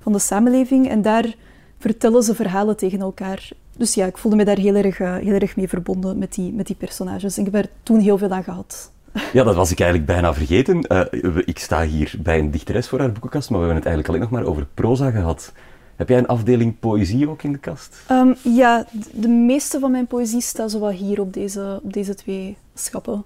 van 0.00 0.12
de 0.12 0.18
samenleving. 0.18 0.88
En 0.88 1.02
daar 1.02 1.34
vertellen 1.80 2.22
ze 2.22 2.34
verhalen 2.34 2.76
tegen 2.76 3.00
elkaar. 3.00 3.50
Dus 3.76 3.94
ja, 3.94 4.06
ik 4.06 4.18
voelde 4.18 4.36
me 4.36 4.44
daar 4.44 4.58
heel 4.58 4.74
erg, 4.74 4.98
uh, 4.98 5.16
heel 5.16 5.34
erg 5.34 5.56
mee 5.56 5.68
verbonden 5.68 6.18
met 6.18 6.34
die, 6.34 6.52
met 6.52 6.66
die 6.66 6.76
personages. 6.76 7.38
Ik 7.38 7.44
heb 7.44 7.54
er 7.54 7.68
toen 7.82 7.98
heel 7.98 8.18
veel 8.18 8.30
aan 8.30 8.44
gehad. 8.44 8.90
Ja, 9.32 9.44
dat 9.44 9.54
was 9.54 9.70
ik 9.70 9.80
eigenlijk 9.80 10.10
bijna 10.10 10.34
vergeten. 10.34 10.84
Uh, 10.88 11.36
ik 11.44 11.58
sta 11.58 11.84
hier 11.84 12.14
bij 12.18 12.38
een 12.38 12.50
dichteres 12.50 12.88
voor 12.88 12.98
haar 12.98 13.12
boekenkast, 13.12 13.50
maar 13.50 13.60
we 13.60 13.66
hebben 13.66 13.82
het 13.82 13.92
eigenlijk 13.92 14.08
alleen 14.08 14.30
nog 14.30 14.40
maar 14.40 14.50
over 14.50 14.66
proza 14.74 15.10
gehad. 15.10 15.52
Heb 15.96 16.08
jij 16.08 16.18
een 16.18 16.26
afdeling 16.26 16.78
poëzie 16.78 17.28
ook 17.28 17.42
in 17.42 17.52
de 17.52 17.58
kast? 17.58 17.96
Um, 18.10 18.34
ja, 18.42 18.86
de 19.12 19.28
meeste 19.28 19.78
van 19.78 19.90
mijn 19.90 20.06
poëzie 20.06 20.40
staat 20.40 20.70
zo 20.70 20.78
wat 20.78 20.92
hier 20.92 21.20
op 21.20 21.32
deze, 21.32 21.80
op 21.82 21.92
deze 21.92 22.14
twee 22.14 22.56
schappen. 22.74 23.24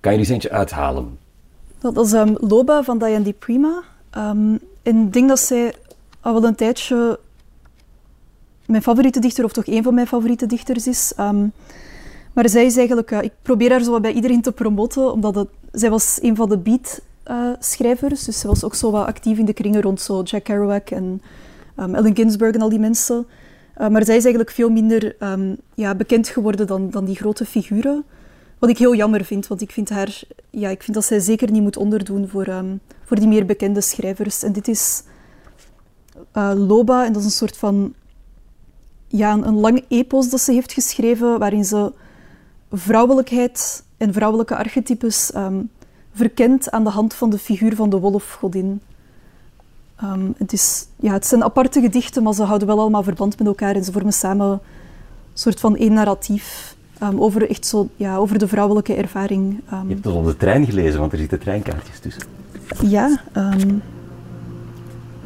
Kan 0.00 0.12
je 0.12 0.18
er 0.18 0.24
eens 0.24 0.32
eentje 0.32 0.50
uithalen? 0.50 1.18
Dat, 1.78 1.94
dat 1.94 2.06
is 2.06 2.12
um, 2.12 2.36
Loba 2.40 2.82
van 2.82 2.98
Diane 2.98 3.24
Di 3.24 3.32
Prima. 3.32 3.82
Um, 4.16 4.58
en 4.82 5.06
ik 5.06 5.12
denk 5.12 5.28
dat 5.28 5.40
zij 5.40 5.74
al 6.20 6.32
wel 6.32 6.44
een 6.44 6.54
tijdje 6.54 7.18
mijn 8.66 8.82
favoriete 8.82 9.20
dichter, 9.20 9.44
of 9.44 9.52
toch 9.52 9.66
een 9.66 9.82
van 9.82 9.94
mijn 9.94 10.06
favoriete 10.06 10.46
dichters 10.46 10.86
is. 10.86 11.12
Um, 11.20 11.52
maar 12.32 12.48
zij 12.48 12.64
is 12.64 12.76
eigenlijk, 12.76 13.10
uh, 13.10 13.22
ik 13.22 13.32
probeer 13.42 13.70
haar 13.70 13.82
zo 13.82 14.00
bij 14.00 14.12
iedereen 14.12 14.42
te 14.42 14.52
promoten, 14.52 15.12
omdat 15.12 15.46
zij 15.72 15.90
was 15.90 16.18
een 16.22 16.36
van 16.36 16.48
de 16.48 16.58
beat-schrijvers. 16.58 18.24
Dus 18.24 18.40
zij 18.40 18.50
was 18.50 18.64
ook 18.64 18.74
zo 18.74 18.90
wat 18.90 19.06
actief 19.06 19.38
in 19.38 19.44
de 19.44 19.52
kringen 19.52 19.82
rond 19.82 20.00
zo 20.00 20.22
Jack 20.22 20.44
Kerouac 20.44 20.90
en 20.90 21.22
um, 21.78 21.94
Allen 21.94 22.16
Ginsberg 22.16 22.54
en 22.54 22.60
al 22.60 22.68
die 22.68 22.78
mensen. 22.78 23.26
Uh, 23.78 23.88
maar 23.88 24.04
zij 24.04 24.16
is 24.16 24.22
eigenlijk 24.22 24.54
veel 24.54 24.70
minder 24.70 25.16
um, 25.20 25.56
ja, 25.74 25.94
bekend 25.94 26.28
geworden 26.28 26.66
dan, 26.66 26.90
dan 26.90 27.04
die 27.04 27.16
grote 27.16 27.44
figuren. 27.44 28.04
Wat 28.58 28.70
ik 28.70 28.78
heel 28.78 28.94
jammer 28.94 29.24
vind, 29.24 29.46
want 29.46 29.60
ik 29.60 29.70
vind, 29.70 29.90
haar, 29.90 30.22
ja, 30.50 30.68
ik 30.68 30.82
vind 30.82 30.96
dat 30.96 31.04
zij 31.04 31.20
zeker 31.20 31.50
niet 31.50 31.62
moet 31.62 31.76
onderdoen 31.76 32.28
voor, 32.28 32.64
voor 33.04 33.16
die 33.16 33.28
meer 33.28 33.46
bekende 33.46 33.80
schrijvers. 33.80 34.42
En 34.42 34.52
dit 34.52 34.68
is 34.68 35.02
uh, 36.36 36.52
Loba, 36.56 37.04
en 37.04 37.12
dat 37.12 37.20
is 37.20 37.28
een 37.28 37.34
soort 37.34 37.56
van 37.56 37.94
ja, 39.16 39.32
een, 39.32 39.46
een 39.46 39.60
lang 39.60 39.84
epos 39.88 40.30
dat 40.30 40.40
ze 40.40 40.52
heeft 40.52 40.72
geschreven, 40.72 41.38
waarin 41.38 41.64
ze 41.64 41.92
vrouwelijkheid 42.72 43.84
en 43.96 44.12
vrouwelijke 44.12 44.56
archetypes 44.56 45.34
um, 45.34 45.70
verkent 46.12 46.70
aan 46.70 46.84
de 46.84 46.90
hand 46.90 47.14
van 47.14 47.30
de 47.30 47.38
figuur 47.38 47.74
van 47.76 47.90
de 47.90 47.98
wolfgodin. 47.98 48.80
Um, 50.02 50.34
het, 50.38 50.52
is, 50.52 50.86
ja, 50.96 51.12
het 51.12 51.26
zijn 51.26 51.44
aparte 51.44 51.80
gedichten, 51.80 52.22
maar 52.22 52.34
ze 52.34 52.42
houden 52.42 52.68
wel 52.68 52.80
allemaal 52.80 53.02
verband 53.02 53.38
met 53.38 53.46
elkaar 53.46 53.74
en 53.74 53.84
ze 53.84 53.92
vormen 53.92 54.12
samen 54.12 54.50
een 54.50 54.60
soort 55.32 55.60
van 55.60 55.76
één 55.76 55.92
narratief 55.92 56.76
um, 57.02 57.20
over, 57.20 57.50
echt 57.50 57.66
zo, 57.66 57.88
ja, 57.96 58.16
over 58.16 58.38
de 58.38 58.48
vrouwelijke 58.48 58.94
ervaring. 58.94 59.60
Je 59.70 59.76
hebt 59.88 60.02
dat 60.02 60.14
op 60.14 60.24
de 60.24 60.36
trein 60.36 60.66
gelezen, 60.66 61.00
want 61.00 61.12
er 61.12 61.18
zitten 61.18 61.38
treinkaartjes 61.38 61.98
tussen. 61.98 62.22
Ja, 62.88 63.20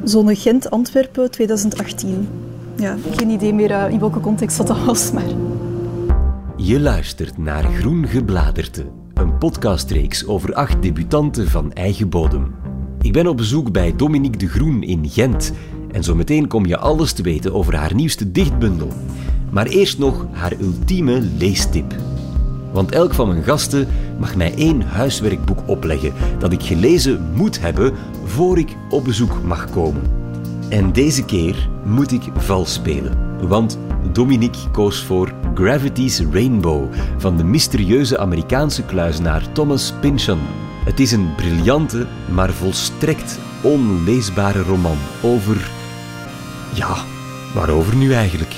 Zonne 0.04 0.34
Gent-Antwerpen 0.34 1.30
2018. 1.30 2.28
Ja, 2.78 2.96
geen 3.10 3.30
idee 3.30 3.54
meer 3.54 3.70
uh, 3.70 3.90
in 3.90 3.98
welke 3.98 4.20
context 4.20 4.56
dat 4.56 4.84
was, 4.84 5.12
maar... 5.12 5.28
Je 6.56 6.80
luistert 6.80 7.38
naar 7.38 7.64
Groen 7.64 8.06
Gebladerte, 8.06 8.86
een 9.14 9.38
podcastreeks 9.38 10.26
over 10.26 10.54
acht 10.54 10.82
debutanten 10.82 11.48
van 11.48 11.72
eigen 11.72 12.08
bodem. 12.08 12.54
Ik 13.00 13.12
ben 13.12 13.26
op 13.26 13.36
bezoek 13.36 13.72
bij 13.72 13.96
Dominique 13.96 14.38
de 14.38 14.48
Groen 14.48 14.82
in 14.82 15.08
Gent 15.08 15.52
en 15.92 16.04
zo 16.04 16.14
meteen 16.14 16.46
kom 16.46 16.66
je 16.66 16.78
alles 16.78 17.12
te 17.12 17.22
weten 17.22 17.54
over 17.54 17.76
haar 17.76 17.94
nieuwste 17.94 18.32
dichtbundel. 18.32 18.88
Maar 19.50 19.66
eerst 19.66 19.98
nog 19.98 20.26
haar 20.32 20.52
ultieme 20.60 21.20
leestip. 21.38 21.94
Want 22.72 22.92
elk 22.92 23.14
van 23.14 23.28
mijn 23.28 23.44
gasten 23.44 23.88
mag 24.18 24.36
mij 24.36 24.54
één 24.54 24.82
huiswerkboek 24.82 25.58
opleggen 25.66 26.12
dat 26.38 26.52
ik 26.52 26.62
gelezen 26.62 27.32
moet 27.34 27.60
hebben 27.60 27.92
voor 28.24 28.58
ik 28.58 28.76
op 28.90 29.04
bezoek 29.04 29.42
mag 29.44 29.70
komen. 29.70 30.17
En 30.68 30.92
deze 30.92 31.24
keer 31.24 31.68
moet 31.84 32.12
ik 32.12 32.22
vals 32.34 32.72
spelen, 32.72 33.38
want 33.48 33.78
Dominique 34.12 34.70
koos 34.70 35.02
voor 35.02 35.32
Gravity's 35.54 36.20
Rainbow 36.32 36.94
van 37.16 37.36
de 37.36 37.44
mysterieuze 37.44 38.18
Amerikaanse 38.18 38.84
kluizenaar 38.84 39.52
Thomas 39.52 39.92
Pynchon. 40.00 40.38
Het 40.84 41.00
is 41.00 41.12
een 41.12 41.34
briljante, 41.34 42.06
maar 42.30 42.50
volstrekt 42.50 43.38
onleesbare 43.62 44.62
roman 44.62 44.96
over. 45.22 45.70
Ja, 46.74 46.96
waarover 47.54 47.96
nu 47.96 48.12
eigenlijk? 48.12 48.54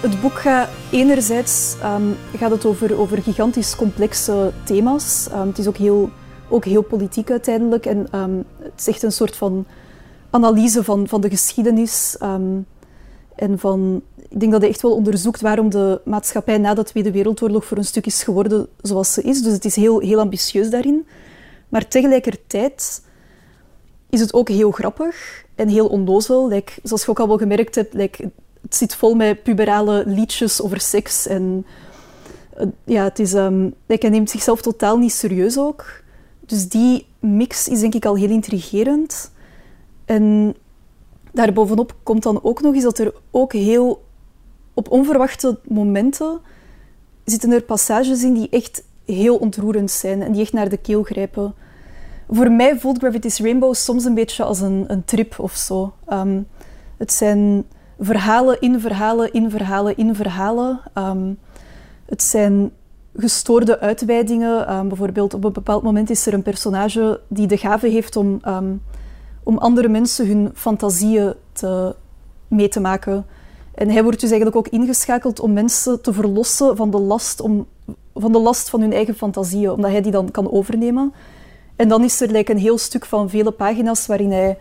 Het 0.00 0.20
boek 0.20 0.38
gaat 0.38 0.68
enerzijds 0.90 1.76
um, 1.84 2.16
gaat 2.36 2.50
het 2.50 2.66
over, 2.66 2.98
over 2.98 3.22
gigantisch 3.22 3.76
complexe 3.76 4.52
thema's. 4.64 5.28
Um, 5.32 5.46
het 5.46 5.58
is 5.58 5.66
ook 5.66 5.76
heel, 5.76 6.10
ook 6.48 6.64
heel 6.64 6.82
politiek 6.82 7.30
uiteindelijk. 7.30 7.86
En 7.86 8.18
um, 8.18 8.44
het 8.58 8.72
is 8.76 8.86
echt 8.86 9.02
een 9.02 9.12
soort 9.12 9.36
van 9.36 9.66
analyse 10.34 10.84
van, 10.84 11.08
van 11.08 11.20
de 11.20 11.30
geschiedenis. 11.30 12.16
en 13.36 13.58
van, 13.58 14.02
ik 14.28 14.40
denk 14.40 14.52
dat 14.52 14.60
hij 14.60 14.70
echt 14.70 14.82
wel 14.82 14.94
onderzoekt 14.94 15.40
waarom 15.40 15.70
de 15.70 16.00
maatschappij 16.04 16.58
na 16.58 16.74
de 16.74 16.82
Tweede 16.82 17.10
Wereldoorlog 17.10 17.64
voor 17.64 17.76
een 17.76 17.84
stuk 17.84 18.06
is 18.06 18.22
geworden 18.22 18.66
zoals 18.82 19.12
ze 19.12 19.22
is. 19.22 19.42
Dus 19.42 19.52
het 19.52 19.64
is 19.64 19.76
heel, 19.76 19.98
heel 20.00 20.20
ambitieus 20.20 20.70
daarin. 20.70 21.06
Maar 21.68 21.88
tegelijkertijd 21.88 23.02
is 24.10 24.20
het 24.20 24.32
ook 24.34 24.48
heel 24.48 24.70
grappig 24.70 25.44
en 25.54 25.68
heel 25.68 25.86
onnozel. 25.86 26.62
Zoals 26.82 27.04
je 27.04 27.10
ook 27.10 27.20
al 27.20 27.28
wel 27.28 27.38
gemerkt 27.38 27.74
hebt, 27.74 27.92
het 27.92 28.74
zit 28.74 28.94
vol 28.94 29.14
met 29.14 29.42
puberale 29.42 30.02
liedjes 30.06 30.62
over 30.62 30.80
seks. 30.80 31.26
En 31.26 31.66
uh, 32.58 32.66
ja, 32.84 33.04
het 33.04 33.18
is, 33.18 33.32
um, 33.32 33.74
hij 33.86 34.10
neemt 34.10 34.30
zichzelf 34.30 34.62
totaal 34.62 34.98
niet 34.98 35.12
serieus 35.12 35.58
ook. 35.58 36.02
Dus 36.46 36.68
die 36.68 37.06
mix 37.18 37.68
is 37.68 37.80
denk 37.80 37.94
ik 37.94 38.04
al 38.04 38.16
heel 38.16 38.30
intrigerend. 38.30 39.32
En 40.04 40.54
daarbovenop 41.32 41.94
komt 42.02 42.22
dan 42.22 42.40
ook 42.42 42.60
nog 42.60 42.74
eens 42.74 42.84
dat 42.84 42.98
er 42.98 43.14
ook 43.30 43.52
heel 43.52 44.04
op 44.74 44.90
onverwachte 44.90 45.58
momenten 45.68 46.40
zitten 47.24 47.52
er 47.52 47.62
passages 47.62 48.22
in 48.22 48.34
die 48.34 48.48
echt 48.48 48.84
heel 49.04 49.36
ontroerend 49.36 49.90
zijn 49.90 50.22
en 50.22 50.32
die 50.32 50.40
echt 50.40 50.52
naar 50.52 50.68
de 50.68 50.76
keel 50.76 51.02
grijpen. 51.02 51.54
Voor 52.28 52.50
mij 52.50 52.78
voelt 52.78 52.98
Gravity's 52.98 53.40
Rainbow 53.40 53.74
soms 53.74 54.04
een 54.04 54.14
beetje 54.14 54.42
als 54.42 54.60
een, 54.60 54.84
een 54.86 55.04
trip 55.04 55.38
of 55.38 55.52
zo. 55.52 55.92
Um, 56.08 56.46
het 56.96 57.12
zijn 57.12 57.64
verhalen 57.98 58.60
in 58.60 58.80
verhalen 58.80 59.32
in 59.32 59.50
verhalen 59.50 59.96
in 59.96 60.14
verhalen. 60.14 60.80
Um, 60.94 61.38
het 62.06 62.22
zijn 62.22 62.70
gestoorde 63.16 63.80
uitweidingen. 63.80 64.72
Um, 64.72 64.88
bijvoorbeeld 64.88 65.34
op 65.34 65.44
een 65.44 65.52
bepaald 65.52 65.82
moment 65.82 66.10
is 66.10 66.26
er 66.26 66.34
een 66.34 66.42
personage 66.42 67.20
die 67.28 67.46
de 67.46 67.56
gave 67.56 67.88
heeft 67.88 68.16
om, 68.16 68.40
om 69.44 69.58
andere 69.58 69.88
mensen 69.88 70.26
hun 70.26 70.50
fantasieën 70.54 71.34
te, 71.52 71.94
mee 72.48 72.68
te 72.68 72.80
maken. 72.80 73.26
En 73.74 73.90
hij 73.90 74.02
wordt 74.02 74.20
dus 74.20 74.30
eigenlijk 74.30 74.66
ook 74.66 74.72
ingeschakeld 74.72 75.40
om 75.40 75.52
mensen 75.52 76.00
te 76.00 76.12
verlossen 76.12 76.76
van 76.76 76.90
de 76.90 76.98
last, 76.98 77.40
om, 77.40 77.66
van, 78.14 78.32
de 78.32 78.38
last 78.38 78.70
van 78.70 78.80
hun 78.80 78.92
eigen 78.92 79.14
fantasieën, 79.14 79.70
omdat 79.70 79.90
hij 79.90 80.02
die 80.02 80.12
dan 80.12 80.30
kan 80.30 80.52
overnemen. 80.52 81.12
En 81.76 81.88
dan 81.88 82.04
is 82.04 82.20
er 82.20 82.30
like, 82.30 82.52
een 82.52 82.58
heel 82.58 82.78
stuk 82.78 83.04
van 83.04 83.30
vele 83.30 83.50
pagina's 83.50 84.06
waarin 84.06 84.32
hij 84.32 84.58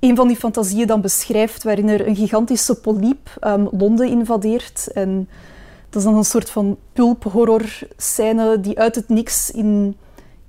een 0.00 0.16
van 0.16 0.28
die 0.28 0.36
fantasieën 0.36 0.86
dan 0.86 1.00
beschrijft, 1.00 1.62
waarin 1.62 1.88
er 1.88 2.06
een 2.06 2.16
gigantische 2.16 2.74
polyp 2.74 3.30
Londen 3.70 4.08
invadeert. 4.08 4.88
En 4.92 5.28
dat 5.90 6.02
is 6.02 6.08
dan 6.08 6.16
een 6.16 6.24
soort 6.24 6.50
van 6.50 6.76
pulp-horror-scène 6.92 8.60
die 8.60 8.78
uit 8.78 8.94
het 8.94 9.08
niks 9.08 9.50
in, 9.50 9.96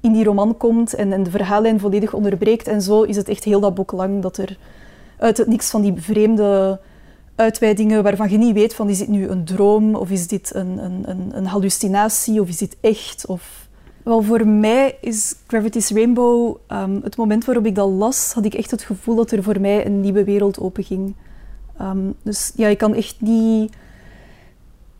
in 0.05 0.13
die 0.13 0.23
roman 0.23 0.57
komt 0.57 0.93
en, 0.93 1.13
en 1.13 1.23
de 1.23 1.29
verhaallijn 1.29 1.79
volledig 1.79 2.13
onderbreekt. 2.13 2.67
En 2.67 2.81
zo 2.81 3.01
is 3.01 3.15
het 3.15 3.29
echt 3.29 3.43
heel 3.43 3.59
dat 3.59 3.73
boek 3.73 3.91
lang 3.91 4.21
dat 4.21 4.37
er 4.37 4.57
uit 5.17 5.37
het 5.37 5.47
niks 5.47 5.69
van 5.69 5.81
die 5.81 5.93
vreemde 5.97 6.79
uitweidingen 7.35 8.03
waarvan 8.03 8.29
je 8.29 8.37
niet 8.37 8.53
weet 8.53 8.75
van 8.75 8.89
is 8.89 8.97
dit 8.97 9.07
nu 9.07 9.27
een 9.27 9.45
droom 9.45 9.95
of 9.95 10.09
is 10.09 10.27
dit 10.27 10.55
een, 10.55 10.83
een, 10.83 11.37
een, 11.37 11.45
hallucinatie 11.45 12.41
of 12.41 12.47
is 12.47 12.57
dit 12.57 12.77
echt 12.81 13.25
of 13.25 13.67
wel, 14.03 14.21
voor 14.21 14.47
mij 14.47 14.97
is 15.01 15.35
Gravity's 15.47 15.89
Rainbow, 15.89 16.57
um, 16.67 16.99
het 17.03 17.17
moment 17.17 17.45
waarop 17.45 17.65
ik 17.65 17.75
dat 17.75 17.89
las, 17.89 18.33
had 18.33 18.45
ik 18.45 18.53
echt 18.53 18.71
het 18.71 18.81
gevoel 18.81 19.15
dat 19.15 19.31
er 19.31 19.43
voor 19.43 19.61
mij 19.61 19.85
een 19.85 20.01
nieuwe 20.01 20.23
wereld 20.23 20.59
openging. 20.59 21.15
Um, 21.81 22.13
dus 22.23 22.51
ja, 22.55 22.67
ik 22.67 22.77
kan 22.77 22.93
echt 22.93 23.15
niet... 23.21 23.75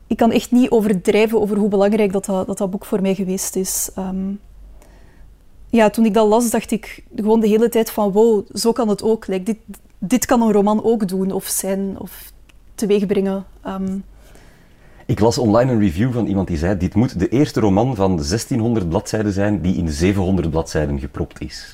Ik 0.08 0.18
kan 0.18 0.32
echt 0.32 0.52
niet 0.52 0.70
overdrijven 0.70 1.42
over 1.42 1.58
hoe 1.58 1.70
belangrijk 1.70 2.12
dat 2.12 2.26
dat, 2.26 2.58
dat, 2.58 2.72
boek 2.72 2.86
voor 2.86 3.02
mij 3.02 3.16
geweest 3.16 3.56
is. 3.56 3.90
Um, 3.98 4.40
ja, 5.76 5.90
toen 5.90 6.06
ik 6.06 6.14
dat 6.14 6.28
las, 6.28 6.50
dacht 6.50 6.72
ik 6.72 7.04
gewoon 7.16 7.40
de 7.40 7.48
hele 7.48 7.70
tijd 7.70 7.90
van 7.90 8.12
wow, 8.12 8.46
zo 8.54 8.72
kan 8.72 8.90
het 8.90 9.04
ook. 9.04 9.28
Like, 9.28 9.44
dit, 9.44 9.58
dit 10.00 10.26
kan 10.26 10.42
een 10.42 10.52
roman 10.52 10.84
ook 10.84 11.08
doen 11.08 11.32
of 11.32 11.46
zijn 11.46 12.00
of 12.00 12.32
teweegbrengen. 12.76 13.46
Um, 13.68 14.04
ik 15.06 15.20
las 15.20 15.38
online 15.38 15.72
een 15.72 15.80
review 15.80 16.14
van 16.14 16.26
iemand 16.26 16.48
die 16.48 16.58
zei: 16.58 16.78
Dit 16.78 16.96
moet 16.96 17.20
de 17.20 17.30
eerste 17.30 17.60
roman 17.60 17.96
van 17.96 18.16
1600 18.16 18.90
bladzijden 18.90 19.32
zijn 19.32 19.62
die 19.62 19.76
in 19.76 19.90
700 19.90 20.50
bladzijden 20.50 21.00
gepropt 21.00 21.42
is. 21.42 21.72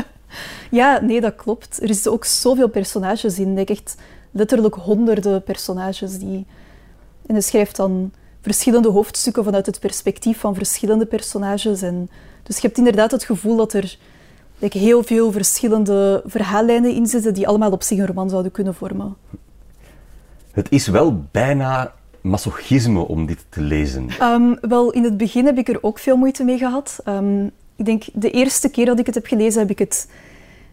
ja, 0.70 1.00
nee, 1.00 1.20
dat 1.20 1.34
klopt. 1.34 1.82
Er 1.82 1.88
is 1.88 2.08
ook 2.08 2.24
zoveel 2.24 2.68
personages 2.68 3.38
in. 3.38 3.58
Ik 3.58 3.70
echt 3.70 3.96
letterlijk 4.30 4.74
honderden 4.74 5.42
personages. 5.42 6.18
Die... 6.18 6.46
En 7.26 7.34
hij 7.34 7.40
schrijft 7.40 7.76
dan 7.76 8.12
verschillende 8.40 8.88
hoofdstukken 8.88 9.44
vanuit 9.44 9.66
het 9.66 9.80
perspectief 9.80 10.38
van 10.38 10.54
verschillende 10.54 11.06
personages. 11.06 11.82
En 11.82 12.10
dus 12.42 12.56
je 12.56 12.66
hebt 12.66 12.78
inderdaad 12.78 13.10
het 13.10 13.24
gevoel 13.24 13.56
dat 13.56 13.72
er 13.72 13.98
like, 14.58 14.78
heel 14.78 15.02
veel 15.02 15.32
verschillende 15.32 16.22
verhaallijnen 16.26 16.94
in 16.94 17.06
zitten 17.06 17.34
die 17.34 17.48
allemaal 17.48 17.70
op 17.70 17.82
zich 17.82 17.98
een 17.98 18.06
roman 18.06 18.30
zouden 18.30 18.52
kunnen 18.52 18.74
vormen. 18.74 19.16
Het 20.50 20.66
is 20.70 20.86
wel 20.86 21.24
bijna 21.30 21.94
masochisme 22.20 23.00
om 23.08 23.26
dit 23.26 23.44
te 23.48 23.60
lezen? 23.60 24.08
Um, 24.22 24.58
wel, 24.60 24.90
in 24.90 25.04
het 25.04 25.16
begin 25.16 25.46
heb 25.46 25.58
ik 25.58 25.68
er 25.68 25.82
ook 25.82 25.98
veel 25.98 26.16
moeite 26.16 26.44
mee 26.44 26.58
gehad. 26.58 26.98
Um, 27.08 27.50
ik 27.76 27.84
denk, 27.84 28.04
de 28.12 28.30
eerste 28.30 28.70
keer 28.70 28.86
dat 28.86 28.98
ik 28.98 29.06
het 29.06 29.14
heb 29.14 29.26
gelezen, 29.26 29.60
heb 29.60 29.70
ik 29.70 29.78
het 29.78 30.08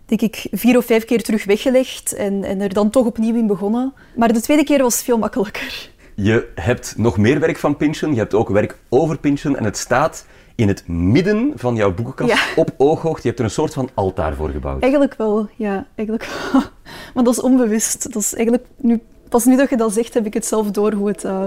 denk 0.05 0.21
ik 0.21 0.47
vier 0.51 0.77
of 0.77 0.85
vijf 0.85 1.05
keer 1.05 1.23
terug 1.23 1.45
weggelegd 1.45 2.13
en, 2.13 2.43
en 2.43 2.61
er 2.61 2.73
dan 2.73 2.89
toch 2.89 3.05
opnieuw 3.05 3.35
in 3.35 3.47
begonnen. 3.47 3.93
Maar 4.15 4.33
de 4.33 4.41
tweede 4.41 4.63
keer 4.63 4.81
was 4.81 5.03
veel 5.03 5.17
makkelijker. 5.17 5.89
Je 6.19 6.51
hebt 6.55 6.97
nog 6.97 7.17
meer 7.17 7.39
werk 7.39 7.57
van 7.57 7.77
Pynchon, 7.77 8.13
je 8.13 8.19
hebt 8.19 8.33
ook 8.33 8.49
werk 8.49 8.77
over 8.89 9.17
Pynchon 9.17 9.57
en 9.57 9.63
het 9.63 9.77
staat 9.77 10.25
in 10.55 10.67
het 10.67 10.87
midden 10.87 11.51
van 11.55 11.75
jouw 11.75 11.93
boekenkast 11.93 12.57
op 12.57 12.73
ooghoogte. 12.77 13.21
Je 13.21 13.27
hebt 13.27 13.39
er 13.39 13.45
een 13.45 13.51
soort 13.51 13.73
van 13.73 13.89
altaar 13.93 14.35
voor 14.35 14.49
gebouwd. 14.49 14.81
Eigenlijk 14.81 15.15
wel, 15.15 15.47
ja. 15.55 15.85
Eigenlijk 15.95 16.29
wel. 16.51 16.61
Maar 17.13 17.23
dat 17.23 17.33
is 17.33 17.41
onbewust. 17.41 18.13
Dat 18.13 18.21
is 18.21 18.33
eigenlijk 18.33 18.65
nu 18.77 19.01
Pas 19.29 19.45
nu 19.45 19.55
dat 19.55 19.69
je 19.69 19.77
dat 19.77 19.93
zegt, 19.93 20.13
heb 20.13 20.25
ik 20.25 20.33
het 20.33 20.45
zelf 20.45 20.71
door 20.71 20.91
hoe 20.91 21.07
het, 21.07 21.23
uh, 21.23 21.43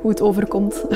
hoe 0.00 0.10
het 0.10 0.20
overkomt. 0.20 0.84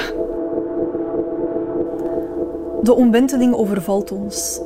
De 2.82 2.94
omwenteling 2.94 3.54
overvalt 3.54 4.12
ons. 4.12 4.60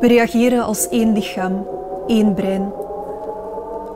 We 0.00 0.06
reageren 0.06 0.64
als 0.64 0.88
één 0.88 1.12
lichaam, 1.12 1.66
één 2.06 2.34
brein. 2.34 2.72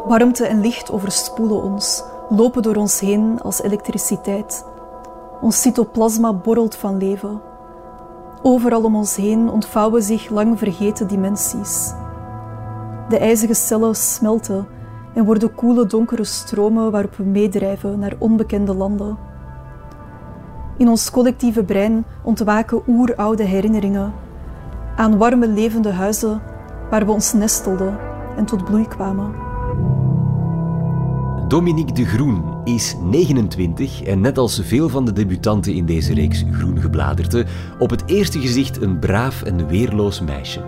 Warmte 0.06 0.46
en 0.46 0.60
licht 0.60 0.90
overspoelen 0.90 1.62
ons. 1.62 2.04
Lopen 2.30 2.62
door 2.62 2.76
ons 2.76 3.00
heen 3.00 3.40
als 3.40 3.62
elektriciteit. 3.62 4.64
Ons 5.40 5.60
cytoplasma 5.60 6.32
borrelt 6.32 6.74
van 6.74 6.96
leven. 6.96 7.40
Overal 8.42 8.82
om 8.82 8.96
ons 8.96 9.16
heen 9.16 9.50
ontvouwen 9.50 10.02
zich 10.02 10.28
lang 10.28 10.58
vergeten 10.58 11.08
dimensies. 11.08 11.92
De 13.08 13.18
ijzige 13.18 13.54
cellen 13.54 13.94
smelten 13.94 14.66
en 15.14 15.24
worden 15.24 15.54
koele 15.54 15.86
donkere 15.86 16.24
stromen 16.24 16.90
waarop 16.90 17.14
we 17.14 17.24
meedrijven 17.24 17.98
naar 17.98 18.14
onbekende 18.18 18.74
landen. 18.74 19.18
In 20.76 20.88
ons 20.88 21.10
collectieve 21.10 21.64
brein 21.64 22.04
ontwaken 22.22 22.82
oeroude 22.88 23.42
herinneringen 23.42 24.12
aan 24.96 25.18
warme 25.18 25.48
levende 25.48 25.92
huizen 25.92 26.42
waar 26.90 27.06
we 27.06 27.12
ons 27.12 27.32
nestelden 27.32 27.98
en 28.36 28.44
tot 28.44 28.64
bloei 28.64 28.88
kwamen. 28.88 29.49
Dominique 31.50 31.92
de 31.92 32.04
Groen 32.04 32.42
is 32.64 32.94
29 33.02 34.02
en 34.02 34.20
net 34.20 34.38
als 34.38 34.60
veel 34.64 34.88
van 34.88 35.04
de 35.04 35.12
debutanten 35.12 35.74
in 35.74 35.86
deze 35.86 36.14
reeks 36.14 36.44
Groen 36.50 36.80
Gebladerte, 36.80 37.46
op 37.78 37.90
het 37.90 38.02
eerste 38.06 38.40
gezicht 38.40 38.82
een 38.82 38.98
braaf 38.98 39.42
en 39.42 39.66
weerloos 39.66 40.20
meisje. 40.20 40.64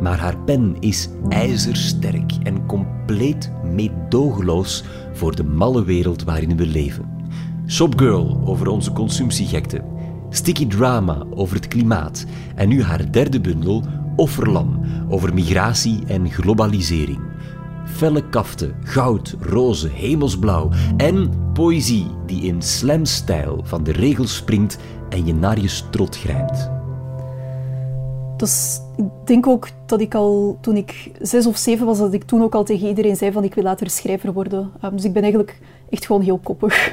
Maar 0.00 0.18
haar 0.18 0.38
pen 0.38 0.76
is 0.80 1.08
ijzersterk 1.28 2.32
en 2.42 2.66
compleet 2.66 3.52
meedogenloos 3.64 4.84
voor 5.12 5.36
de 5.36 5.44
malle 5.44 5.84
wereld 5.84 6.24
waarin 6.24 6.56
we 6.56 6.66
leven. 6.66 7.10
Shopgirl 7.66 8.42
over 8.44 8.68
onze 8.68 8.92
consumptiegekte, 8.92 9.84
Sticky 10.30 10.66
Drama 10.66 11.26
over 11.30 11.56
het 11.56 11.68
klimaat 11.68 12.26
en 12.54 12.68
nu 12.68 12.82
haar 12.82 13.12
derde 13.12 13.40
bundel 13.40 13.84
Offerlam 14.16 14.80
over 15.08 15.34
migratie 15.34 16.00
en 16.06 16.30
globalisering. 16.30 17.27
Felle 17.88 18.28
kaften, 18.28 18.74
goud, 18.82 19.36
roze, 19.40 19.88
hemelsblauw 19.88 20.70
en 20.96 21.30
poëzie 21.52 22.06
die 22.26 22.42
in 22.42 22.62
slamstijl 22.62 23.60
van 23.64 23.84
de 23.84 23.92
regels 23.92 24.36
springt 24.36 24.78
en 25.08 25.26
je 25.26 25.34
naar 25.34 25.60
je 25.60 25.68
strot 25.68 26.16
grijpt. 26.16 26.70
Dus 28.36 28.80
ik 28.96 29.04
denk 29.24 29.46
ook 29.46 29.68
dat 29.86 30.00
ik 30.00 30.14
al 30.14 30.58
toen 30.60 30.76
ik 30.76 31.10
zes 31.20 31.46
of 31.46 31.56
zeven 31.56 31.86
was, 31.86 31.98
dat 31.98 32.12
ik 32.12 32.24
toen 32.24 32.42
ook 32.42 32.54
al 32.54 32.64
tegen 32.64 32.88
iedereen 32.88 33.16
zei 33.16 33.32
van 33.32 33.44
ik 33.44 33.54
wil 33.54 33.64
later 33.64 33.90
schrijver 33.90 34.32
worden. 34.32 34.70
Um, 34.84 34.90
dus 34.90 35.04
ik 35.04 35.12
ben 35.12 35.22
eigenlijk 35.22 35.60
echt 35.90 36.06
gewoon 36.06 36.22
heel 36.22 36.38
koppig. 36.38 36.86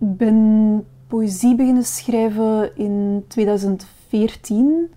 Ik 0.00 0.16
ben 0.16 0.84
poëzie 1.06 1.54
beginnen 1.54 1.84
schrijven 1.84 2.76
in 2.76 3.24
2014 3.28 4.90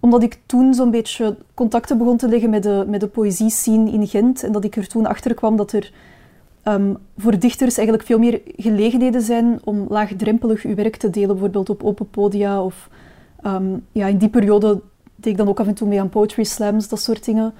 omdat 0.00 0.22
ik 0.22 0.38
toen 0.46 0.74
zo'n 0.74 0.90
beetje 0.90 1.36
contacten 1.54 1.98
begon 1.98 2.16
te 2.16 2.28
leggen 2.28 2.50
met 2.50 2.62
de, 2.62 2.84
met 2.86 3.00
de 3.00 3.06
poëzie-scene 3.06 3.90
in 3.90 4.06
Gent. 4.06 4.42
En 4.42 4.52
dat 4.52 4.64
ik 4.64 4.76
er 4.76 4.88
toen 4.88 5.06
achter 5.06 5.34
kwam 5.34 5.56
dat 5.56 5.72
er 5.72 5.92
um, 6.64 6.96
voor 7.16 7.38
dichters 7.38 7.76
eigenlijk 7.76 8.06
veel 8.06 8.18
meer 8.18 8.40
gelegenheden 8.56 9.22
zijn 9.22 9.60
om 9.64 9.86
laagdrempelig 9.88 10.62
uw 10.62 10.74
werk 10.74 10.96
te 10.96 11.10
delen. 11.10 11.28
Bijvoorbeeld 11.28 11.70
op 11.70 11.84
open 11.84 12.10
podia. 12.10 12.62
Of 12.62 12.88
um, 13.46 13.84
ja, 13.92 14.06
in 14.06 14.18
die 14.18 14.28
periode 14.28 14.80
deed 15.16 15.32
ik 15.32 15.38
dan 15.38 15.48
ook 15.48 15.60
af 15.60 15.66
en 15.66 15.74
toe 15.74 15.88
mee 15.88 16.00
aan 16.00 16.08
poetry 16.08 16.44
slams, 16.44 16.88
dat 16.88 17.00
soort 17.00 17.24
dingen. 17.24 17.54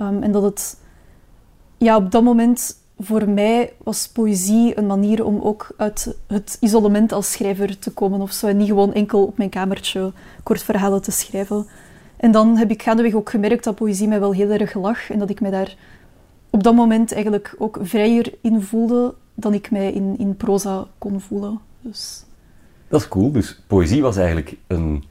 Um, 0.00 0.22
en 0.22 0.32
dat 0.32 0.42
het 0.42 0.80
ja, 1.76 1.96
op 1.96 2.10
dat 2.10 2.22
moment 2.22 2.76
voor 2.98 3.28
mij 3.28 3.72
was 3.82 4.08
poëzie 4.08 4.78
een 4.78 4.86
manier 4.86 5.24
om 5.24 5.40
ook 5.40 5.74
uit 5.76 6.16
het 6.26 6.56
isolement 6.60 7.12
als 7.12 7.32
schrijver 7.32 7.78
te 7.78 7.90
komen 7.90 8.20
of 8.20 8.32
zo. 8.32 8.46
En 8.46 8.56
niet 8.56 8.68
gewoon 8.68 8.92
enkel 8.92 9.26
op 9.26 9.38
mijn 9.38 9.50
kamertje 9.50 10.12
kort 10.42 10.62
verhalen 10.62 11.02
te 11.02 11.10
schrijven. 11.10 11.66
En 12.16 12.30
dan 12.30 12.56
heb 12.56 12.70
ik 12.70 12.82
gaandeweg 12.82 13.14
ook 13.14 13.30
gemerkt 13.30 13.64
dat 13.64 13.74
poëzie 13.74 14.08
mij 14.08 14.20
wel 14.20 14.32
heel 14.32 14.50
erg 14.50 14.74
lag. 14.74 15.10
En 15.10 15.18
dat 15.18 15.30
ik 15.30 15.40
mij 15.40 15.50
daar 15.50 15.76
op 16.50 16.62
dat 16.62 16.74
moment 16.74 17.12
eigenlijk 17.12 17.54
ook 17.58 17.78
vrijer 17.82 18.34
in 18.40 18.62
voelde 18.62 19.14
dan 19.34 19.54
ik 19.54 19.70
mij 19.70 19.92
in, 19.92 20.14
in 20.18 20.36
proza 20.36 20.86
kon 20.98 21.20
voelen. 21.20 21.60
Dus. 21.80 22.24
Dat 22.88 23.00
is 23.00 23.08
cool. 23.08 23.32
Dus 23.32 23.62
poëzie 23.66 24.02
was 24.02 24.16
eigenlijk 24.16 24.56
een, 24.66 25.04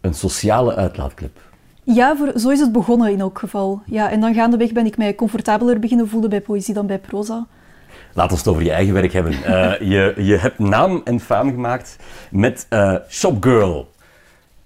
een 0.00 0.14
sociale 0.14 0.74
uitlaatklep. 0.74 1.49
Ja, 1.94 2.16
voor, 2.16 2.32
zo 2.38 2.48
is 2.48 2.60
het 2.60 2.72
begonnen 2.72 3.12
in 3.12 3.20
elk 3.20 3.38
geval. 3.38 3.82
Ja, 3.86 4.10
en 4.10 4.20
dan 4.20 4.34
gaandeweg 4.34 4.72
ben 4.72 4.86
ik 4.86 4.96
mij 4.96 5.14
comfortabeler 5.14 5.78
beginnen 5.78 6.08
voelen 6.08 6.30
bij 6.30 6.40
poëzie 6.40 6.74
dan 6.74 6.86
bij 6.86 6.98
proza. 6.98 7.46
Laat 8.14 8.30
ons 8.30 8.40
het 8.40 8.48
over 8.48 8.62
je 8.62 8.70
eigen 8.70 8.94
werk 8.94 9.12
hebben. 9.12 9.32
Uh, 9.32 9.80
je, 9.80 10.14
je 10.16 10.36
hebt 10.36 10.58
naam 10.58 11.00
en 11.04 11.20
faam 11.20 11.50
gemaakt 11.50 11.96
met 12.30 12.66
uh, 12.70 12.96
Shopgirl. 13.08 13.88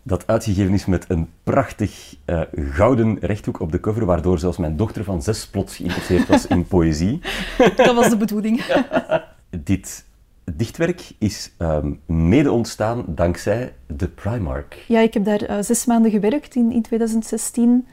Dat 0.02 0.26
uitgegeven 0.26 0.72
is 0.72 0.86
met 0.86 1.04
een 1.08 1.28
prachtig 1.42 2.16
uh, 2.26 2.40
gouden 2.70 3.18
rechthoek 3.20 3.60
op 3.60 3.72
de 3.72 3.80
cover, 3.80 4.04
waardoor 4.04 4.38
zelfs 4.38 4.58
mijn 4.58 4.76
dochter 4.76 5.04
van 5.04 5.22
zes 5.22 5.46
plots 5.46 5.76
geïnteresseerd 5.76 6.28
was 6.28 6.46
in 6.46 6.66
poëzie. 6.66 7.20
Dat 7.76 7.94
was 7.94 8.08
de 8.08 8.16
bedoeling. 8.16 8.64
Dit 9.64 10.04
dichtwerk 10.52 11.12
is 11.18 11.52
um, 11.58 12.00
mede 12.06 12.52
ontstaan 12.52 13.04
dankzij 13.06 13.74
de 13.86 14.08
Primark. 14.08 14.84
Ja, 14.88 15.00
ik 15.00 15.14
heb 15.14 15.24
daar 15.24 15.50
uh, 15.50 15.56
zes 15.60 15.84
maanden 15.84 16.10
gewerkt 16.10 16.54
in, 16.54 16.72
in 16.72 16.82
2016. 16.82 17.86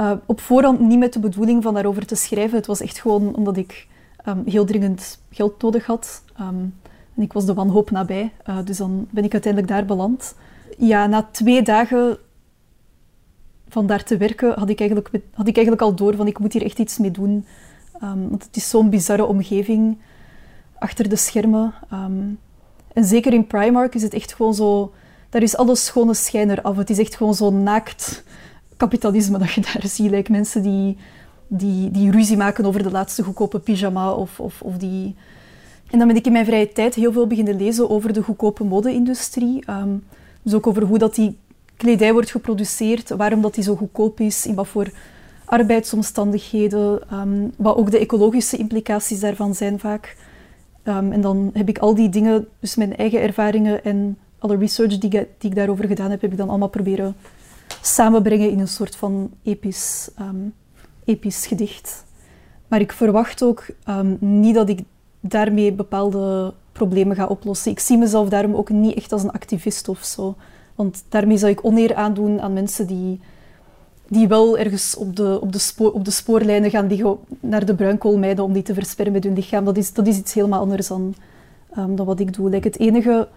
Uh, 0.00 0.12
op 0.26 0.40
voorhand 0.40 0.80
niet 0.80 0.98
met 0.98 1.12
de 1.12 1.20
bedoeling 1.20 1.62
van 1.62 1.74
daarover 1.74 2.06
te 2.06 2.14
schrijven. 2.14 2.56
Het 2.56 2.66
was 2.66 2.80
echt 2.80 3.00
gewoon 3.00 3.34
omdat 3.34 3.56
ik 3.56 3.86
um, 4.28 4.42
heel 4.46 4.64
dringend 4.64 5.22
geld 5.30 5.62
nodig 5.62 5.86
had. 5.86 6.22
Um, 6.40 6.74
en 7.14 7.22
ik 7.22 7.32
was 7.32 7.46
de 7.46 7.54
wanhoop 7.54 7.90
nabij. 7.90 8.32
Uh, 8.48 8.58
dus 8.64 8.76
dan 8.76 9.08
ben 9.10 9.24
ik 9.24 9.32
uiteindelijk 9.32 9.72
daar 9.72 9.84
beland. 9.84 10.34
Ja, 10.78 11.06
na 11.06 11.28
twee 11.30 11.62
dagen 11.62 12.18
van 13.68 13.86
daar 13.86 14.04
te 14.04 14.16
werken 14.16 14.58
had 14.58 14.68
ik 14.68 14.78
eigenlijk, 14.80 15.10
had 15.34 15.48
ik 15.48 15.56
eigenlijk 15.56 15.82
al 15.82 15.94
door 15.94 16.16
van 16.16 16.26
ik 16.26 16.38
moet 16.38 16.52
hier 16.52 16.64
echt 16.64 16.78
iets 16.78 16.98
mee 16.98 17.10
doen. 17.10 17.46
want 18.00 18.44
het 18.44 18.56
is 18.56 18.68
zo'n 18.68 18.90
bizarre 18.90 19.24
omgeving 19.26 19.98
achter 20.78 21.08
de 21.08 21.16
schermen. 21.16 21.74
Um, 21.92 22.38
en 22.92 23.04
zeker 23.04 23.32
in 23.32 23.46
Primark 23.46 23.94
is 23.94 24.02
het 24.02 24.14
echt 24.14 24.34
gewoon 24.34 24.54
zo... 24.54 24.92
Daar 25.30 25.42
is 25.42 25.56
alles 25.56 25.84
schone 25.84 26.14
schijn 26.14 26.50
eraf. 26.50 26.76
Het 26.76 26.90
is 26.90 26.98
echt 26.98 27.16
gewoon 27.16 27.34
zo 27.34 27.50
naakt 27.50 28.24
kapitalisme 28.76 29.38
dat 29.44 29.52
je 29.52 29.60
daar 29.60 29.86
ziet. 29.86 30.10
Like 30.10 30.30
mensen 30.30 30.62
die, 30.62 30.96
die, 31.46 31.90
die 31.90 32.10
ruzie 32.10 32.36
maken 32.36 32.64
over 32.64 32.82
de 32.82 32.90
laatste 32.90 33.22
goedkope 33.22 33.58
pyjama 33.58 34.12
of, 34.12 34.40
of, 34.40 34.62
of 34.62 34.76
die... 34.76 35.14
En 35.90 35.98
dan 35.98 36.08
ben 36.08 36.16
ik 36.16 36.26
in 36.26 36.32
mijn 36.32 36.44
vrije 36.44 36.72
tijd 36.72 36.94
heel 36.94 37.12
veel 37.12 37.26
beginnen 37.26 37.56
lezen 37.56 37.90
over 37.90 38.12
de 38.12 38.22
goedkope 38.22 38.64
mode-industrie. 38.64 39.62
Um, 39.70 40.04
dus 40.42 40.54
ook 40.54 40.66
over 40.66 40.82
hoe 40.82 40.98
dat 40.98 41.14
die 41.14 41.38
kledij 41.76 42.12
wordt 42.12 42.30
geproduceerd, 42.30 43.08
waarom 43.08 43.42
dat 43.42 43.54
die 43.54 43.64
zo 43.64 43.76
goedkoop 43.76 44.20
is, 44.20 44.46
in 44.46 44.54
wat 44.54 44.68
voor 44.68 44.90
arbeidsomstandigheden, 45.44 47.00
um, 47.12 47.52
wat 47.56 47.76
ook 47.76 47.90
de 47.90 47.98
ecologische 47.98 48.56
implicaties 48.56 49.20
daarvan 49.20 49.54
zijn 49.54 49.78
vaak. 49.78 50.16
Um, 50.88 51.12
en 51.12 51.20
dan 51.20 51.50
heb 51.52 51.68
ik 51.68 51.78
al 51.78 51.94
die 51.94 52.08
dingen, 52.08 52.48
dus 52.60 52.76
mijn 52.76 52.96
eigen 52.96 53.20
ervaringen 53.20 53.84
en 53.84 54.18
alle 54.38 54.56
research 54.56 54.98
die, 54.98 55.28
ik 55.40 55.54
daarover 55.54 55.86
gedaan 55.86 56.10
heb, 56.10 56.20
heb 56.20 56.30
ik 56.30 56.36
dan 56.36 56.48
allemaal 56.48 56.68
proberen 56.68 57.16
samenbrengen 57.82 58.50
in 58.50 58.58
een 58.58 58.68
soort 58.68 58.96
van 58.96 59.30
episch, 59.42 60.10
um, 60.20 60.54
episch 61.04 61.46
gedicht. 61.46 62.04
Maar 62.68 62.80
ik 62.80 62.92
verwacht 62.92 63.42
ook 63.42 63.66
um, 63.88 64.16
niet 64.20 64.54
dat 64.54 64.68
ik 64.68 64.80
daarmee 65.20 65.72
bepaalde 65.72 66.54
problemen 66.72 67.16
ga 67.16 67.26
oplossen. 67.26 67.70
Ik 67.70 67.78
zie 67.78 67.98
mezelf 67.98 68.28
daarom 68.28 68.54
ook 68.54 68.70
niet 68.70 68.96
echt 68.96 69.12
als 69.12 69.22
een 69.22 69.30
activist 69.30 69.88
of 69.88 70.04
zo. 70.04 70.34
Want 70.74 71.04
daarmee 71.08 71.36
zou 71.36 71.52
ik 71.52 71.64
oneer 71.64 71.94
aandoen 71.94 72.40
aan 72.40 72.52
mensen 72.52 72.86
die 72.86 73.20
die 74.08 74.28
wel 74.28 74.58
ergens 74.58 74.96
op 74.96 75.16
de, 75.16 75.38
op 75.40 75.52
de, 75.52 75.58
spoor, 75.58 75.92
op 75.92 76.04
de 76.04 76.10
spoorlijnen 76.10 76.70
gaan 76.70 76.86
liggen 76.86 77.18
naar 77.40 77.64
de 77.64 77.74
bruinkoolmijnen 77.74 78.44
om 78.44 78.52
die 78.52 78.62
te 78.62 78.74
versperren 78.74 79.12
met 79.12 79.24
hun 79.24 79.34
lichaam. 79.34 79.64
Dat 79.64 79.76
is, 79.76 79.92
dat 79.92 80.06
is 80.06 80.18
iets 80.18 80.34
helemaal 80.34 80.60
anders 80.60 80.88
dan, 80.88 81.14
um, 81.78 81.96
dan 81.96 82.06
wat 82.06 82.20
ik 82.20 82.32
doe. 82.32 82.50
Like, 82.50 82.68
het 82.68 82.78
enige 82.78 83.28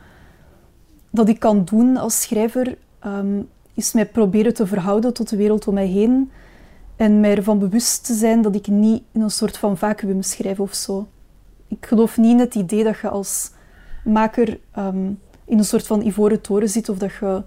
dat 1.10 1.30
ik 1.30 1.40
kan 1.40 1.66
doen 1.66 1.98
als 1.98 2.22
schrijver 2.22 2.78
um, 3.06 3.48
is 3.74 3.94
mij 3.94 4.06
proberen 4.06 4.54
te 4.54 4.68
verhouden 4.68 5.14
tot 5.14 5.30
de 5.30 5.36
wereld 5.36 5.68
om 5.68 5.74
mij 5.74 5.88
heen 5.88 6.32
en 6.96 7.20
mij 7.20 7.36
ervan 7.36 7.60
bewust 7.60 8.06
te 8.06 8.14
zijn 8.14 8.42
dat 8.42 8.56
ik 8.56 8.68
niet 8.68 9.04
in 9.12 9.22
een 9.22 9.32
soort 9.32 9.58
van 9.58 9.78
vacuüm 9.78 10.22
schrijf 10.22 10.60
of 10.60 10.74
zo. 10.74 11.08
Ik 11.68 11.86
geloof 11.86 12.18
niet 12.18 12.32
in 12.32 12.40
het 12.40 12.56
idee 12.56 12.84
dat 12.84 13.00
je 13.00 13.10
als 13.10 13.52
maker 14.04 14.60
um, 14.78 15.20
in 15.46 15.58
een 15.58 15.66
soort 15.66 15.88
van 15.88 16.02
ivoren 16.02 16.42
toren 16.42 16.70
zit 16.70 16.90
of 16.90 16.98
dat 16.98 17.12
je 17.20 17.44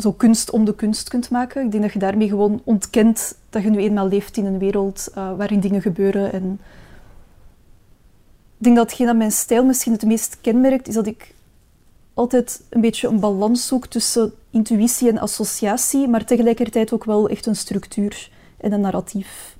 zo 0.00 0.12
kunst 0.12 0.50
om 0.50 0.64
de 0.64 0.74
kunst 0.74 1.08
kunt 1.08 1.30
maken. 1.30 1.64
Ik 1.64 1.70
denk 1.70 1.82
dat 1.82 1.92
je 1.92 1.98
daarmee 1.98 2.28
gewoon 2.28 2.60
ontkent 2.64 3.34
dat 3.50 3.62
je 3.62 3.70
nu 3.70 3.78
eenmaal 3.78 4.08
leeft 4.08 4.36
in 4.36 4.44
een 4.44 4.58
wereld 4.58 5.08
uh, 5.10 5.36
waarin 5.36 5.60
dingen 5.60 5.82
gebeuren. 5.82 6.32
En 6.32 6.60
ik 8.58 8.64
denk 8.64 8.76
dat 8.76 8.86
hetgeen 8.86 9.06
dat 9.06 9.16
mijn 9.16 9.32
stijl 9.32 9.64
misschien 9.64 9.92
het 9.92 10.04
meest 10.04 10.38
kenmerkt, 10.40 10.88
is 10.88 10.94
dat 10.94 11.06
ik 11.06 11.34
altijd 12.14 12.62
een 12.68 12.80
beetje 12.80 13.08
een 13.08 13.20
balans 13.20 13.66
zoek 13.66 13.86
tussen 13.86 14.32
intuïtie 14.50 15.08
en 15.08 15.18
associatie, 15.18 16.08
maar 16.08 16.24
tegelijkertijd 16.24 16.92
ook 16.92 17.04
wel 17.04 17.28
echt 17.28 17.46
een 17.46 17.56
structuur 17.56 18.30
en 18.56 18.72
een 18.72 18.80
narratief. 18.80 19.56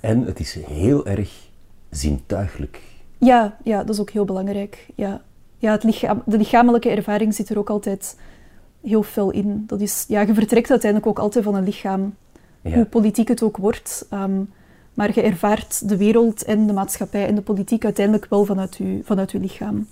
En 0.00 0.22
het 0.22 0.40
is 0.40 0.54
heel 0.66 1.06
erg 1.06 1.30
zintuigelijk. 1.90 2.80
Ja, 3.18 3.56
ja 3.64 3.78
dat 3.78 3.94
is 3.94 4.00
ook 4.00 4.10
heel 4.10 4.24
belangrijk. 4.24 4.86
Ja. 4.94 5.22
Ja, 5.58 5.72
het 5.72 5.84
lichaam, 5.84 6.22
de 6.26 6.36
lichamelijke 6.36 6.90
ervaring 6.90 7.34
zit 7.34 7.48
er 7.48 7.58
ook 7.58 7.70
altijd 7.70 8.16
heel 8.84 9.02
veel 9.02 9.30
in. 9.30 9.64
Dat 9.66 9.80
is, 9.80 10.04
ja, 10.08 10.20
je 10.20 10.34
vertrekt 10.34 10.70
uiteindelijk 10.70 11.10
ook 11.10 11.18
altijd 11.18 11.44
van 11.44 11.54
een 11.54 11.64
lichaam. 11.64 12.14
Ja. 12.60 12.74
Hoe 12.74 12.84
politiek 12.84 13.28
het 13.28 13.42
ook 13.42 13.56
wordt. 13.56 14.06
Um, 14.12 14.50
maar 14.94 15.10
je 15.14 15.22
ervaart 15.22 15.88
de 15.88 15.96
wereld 15.96 16.44
en 16.44 16.66
de 16.66 16.72
maatschappij 16.72 17.26
en 17.26 17.34
de 17.34 17.42
politiek 17.42 17.84
uiteindelijk 17.84 18.26
wel 18.28 18.44
vanuit 18.44 18.76
je, 18.76 19.00
vanuit 19.04 19.30
uw 19.30 19.40
lichaam. 19.40 19.86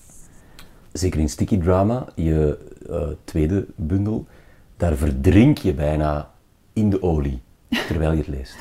Zeker 0.92 1.20
in 1.20 1.28
Sticky 1.28 1.58
Drama, 1.58 2.06
je 2.14 2.58
uh, 2.90 3.02
tweede 3.24 3.66
bundel, 3.76 4.26
daar 4.76 4.96
verdrink 4.96 5.58
je 5.58 5.74
bijna 5.74 6.30
in 6.72 6.90
de 6.90 7.02
olie 7.02 7.40
terwijl 7.86 8.10
je 8.12 8.18
het 8.18 8.26
leest. 8.26 8.56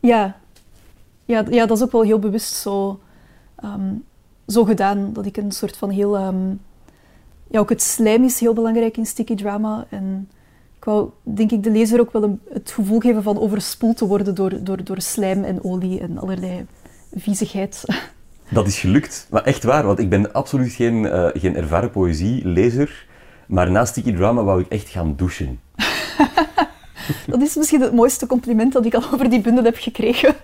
Ja, 0.00 0.36
ja, 1.24 1.44
ja 1.50 1.66
dat 1.66 1.76
is 1.76 1.82
ook 1.82 1.92
wel 1.92 2.02
heel 2.02 2.18
bewust 2.18 2.54
zo, 2.54 3.00
um, 3.64 4.04
zo 4.46 4.64
gedaan. 4.64 5.12
Dat 5.12 5.26
ik 5.26 5.36
een 5.36 5.52
soort 5.52 5.76
van 5.76 5.90
heel... 5.90 6.26
Um, 6.26 6.60
ja, 7.50 7.58
ook 7.58 7.68
het 7.68 7.82
slijm 7.82 8.24
is 8.24 8.40
heel 8.40 8.54
belangrijk 8.54 8.96
in 8.96 9.06
sticky 9.06 9.34
drama. 9.34 9.86
En 9.88 10.28
ik 10.76 10.84
wou, 10.84 11.10
denk 11.22 11.50
ik, 11.50 11.62
de 11.62 11.70
lezer 11.70 12.00
ook 12.00 12.12
wel 12.12 12.22
een, 12.22 12.40
het 12.52 12.70
gevoel 12.70 13.00
geven 13.00 13.22
van 13.22 13.40
overspoeld 13.40 13.96
te 13.96 14.06
worden 14.06 14.34
door, 14.34 14.64
door, 14.64 14.84
door 14.84 15.00
slijm 15.00 15.44
en 15.44 15.64
olie 15.64 16.00
en 16.00 16.18
allerlei 16.18 16.66
viezigheid. 17.14 17.84
Dat 18.50 18.66
is 18.66 18.78
gelukt. 18.78 19.26
Maar 19.30 19.42
echt 19.42 19.62
waar, 19.62 19.84
want 19.86 19.98
ik 19.98 20.08
ben 20.10 20.32
absoluut 20.32 20.72
geen, 20.72 21.04
uh, 21.04 21.26
geen 21.32 21.56
ervaren 21.56 21.90
poëzielezer. 21.90 23.06
Maar 23.46 23.70
na 23.70 23.84
sticky 23.84 24.12
drama 24.12 24.42
wou 24.42 24.60
ik 24.60 24.68
echt 24.68 24.88
gaan 24.88 25.16
douchen. 25.16 25.60
dat 27.26 27.40
is 27.40 27.56
misschien 27.56 27.80
het 27.80 27.92
mooiste 27.92 28.26
compliment 28.26 28.72
dat 28.72 28.84
ik 28.84 28.94
al 28.94 29.02
over 29.12 29.30
die 29.30 29.40
bundel 29.40 29.64
heb 29.64 29.76
gekregen. 29.76 30.34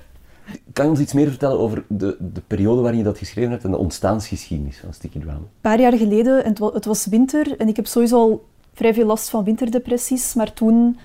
Kan 0.77 0.85
je 0.85 0.91
ons 0.91 1.01
iets 1.01 1.13
meer 1.13 1.29
vertellen 1.29 1.59
over 1.59 1.85
de, 1.89 2.17
de 2.33 2.43
periode 2.47 2.81
waarin 2.81 2.99
je 2.99 3.05
dat 3.05 3.19
geschreven 3.19 3.51
hebt 3.51 3.65
en 3.65 3.71
de 3.71 3.77
ontstaansgeschiedenis 3.77 4.79
van 4.79 4.93
Sticky 4.93 5.19
Drama? 5.19 5.39
Een 5.39 5.61
paar 5.61 5.81
jaar 5.81 5.93
geleden, 5.93 6.45
en 6.45 6.55
het 6.73 6.85
was 6.85 7.07
winter, 7.07 7.57
en 7.59 7.69
ik 7.69 7.77
heb 7.77 7.87
sowieso 7.87 8.17
al 8.17 8.45
vrij 8.73 8.95
veel 8.95 9.07
last 9.07 9.29
van 9.29 9.45
winterdepressies, 9.45 10.35
maar 10.35 10.53
toen 10.53 10.99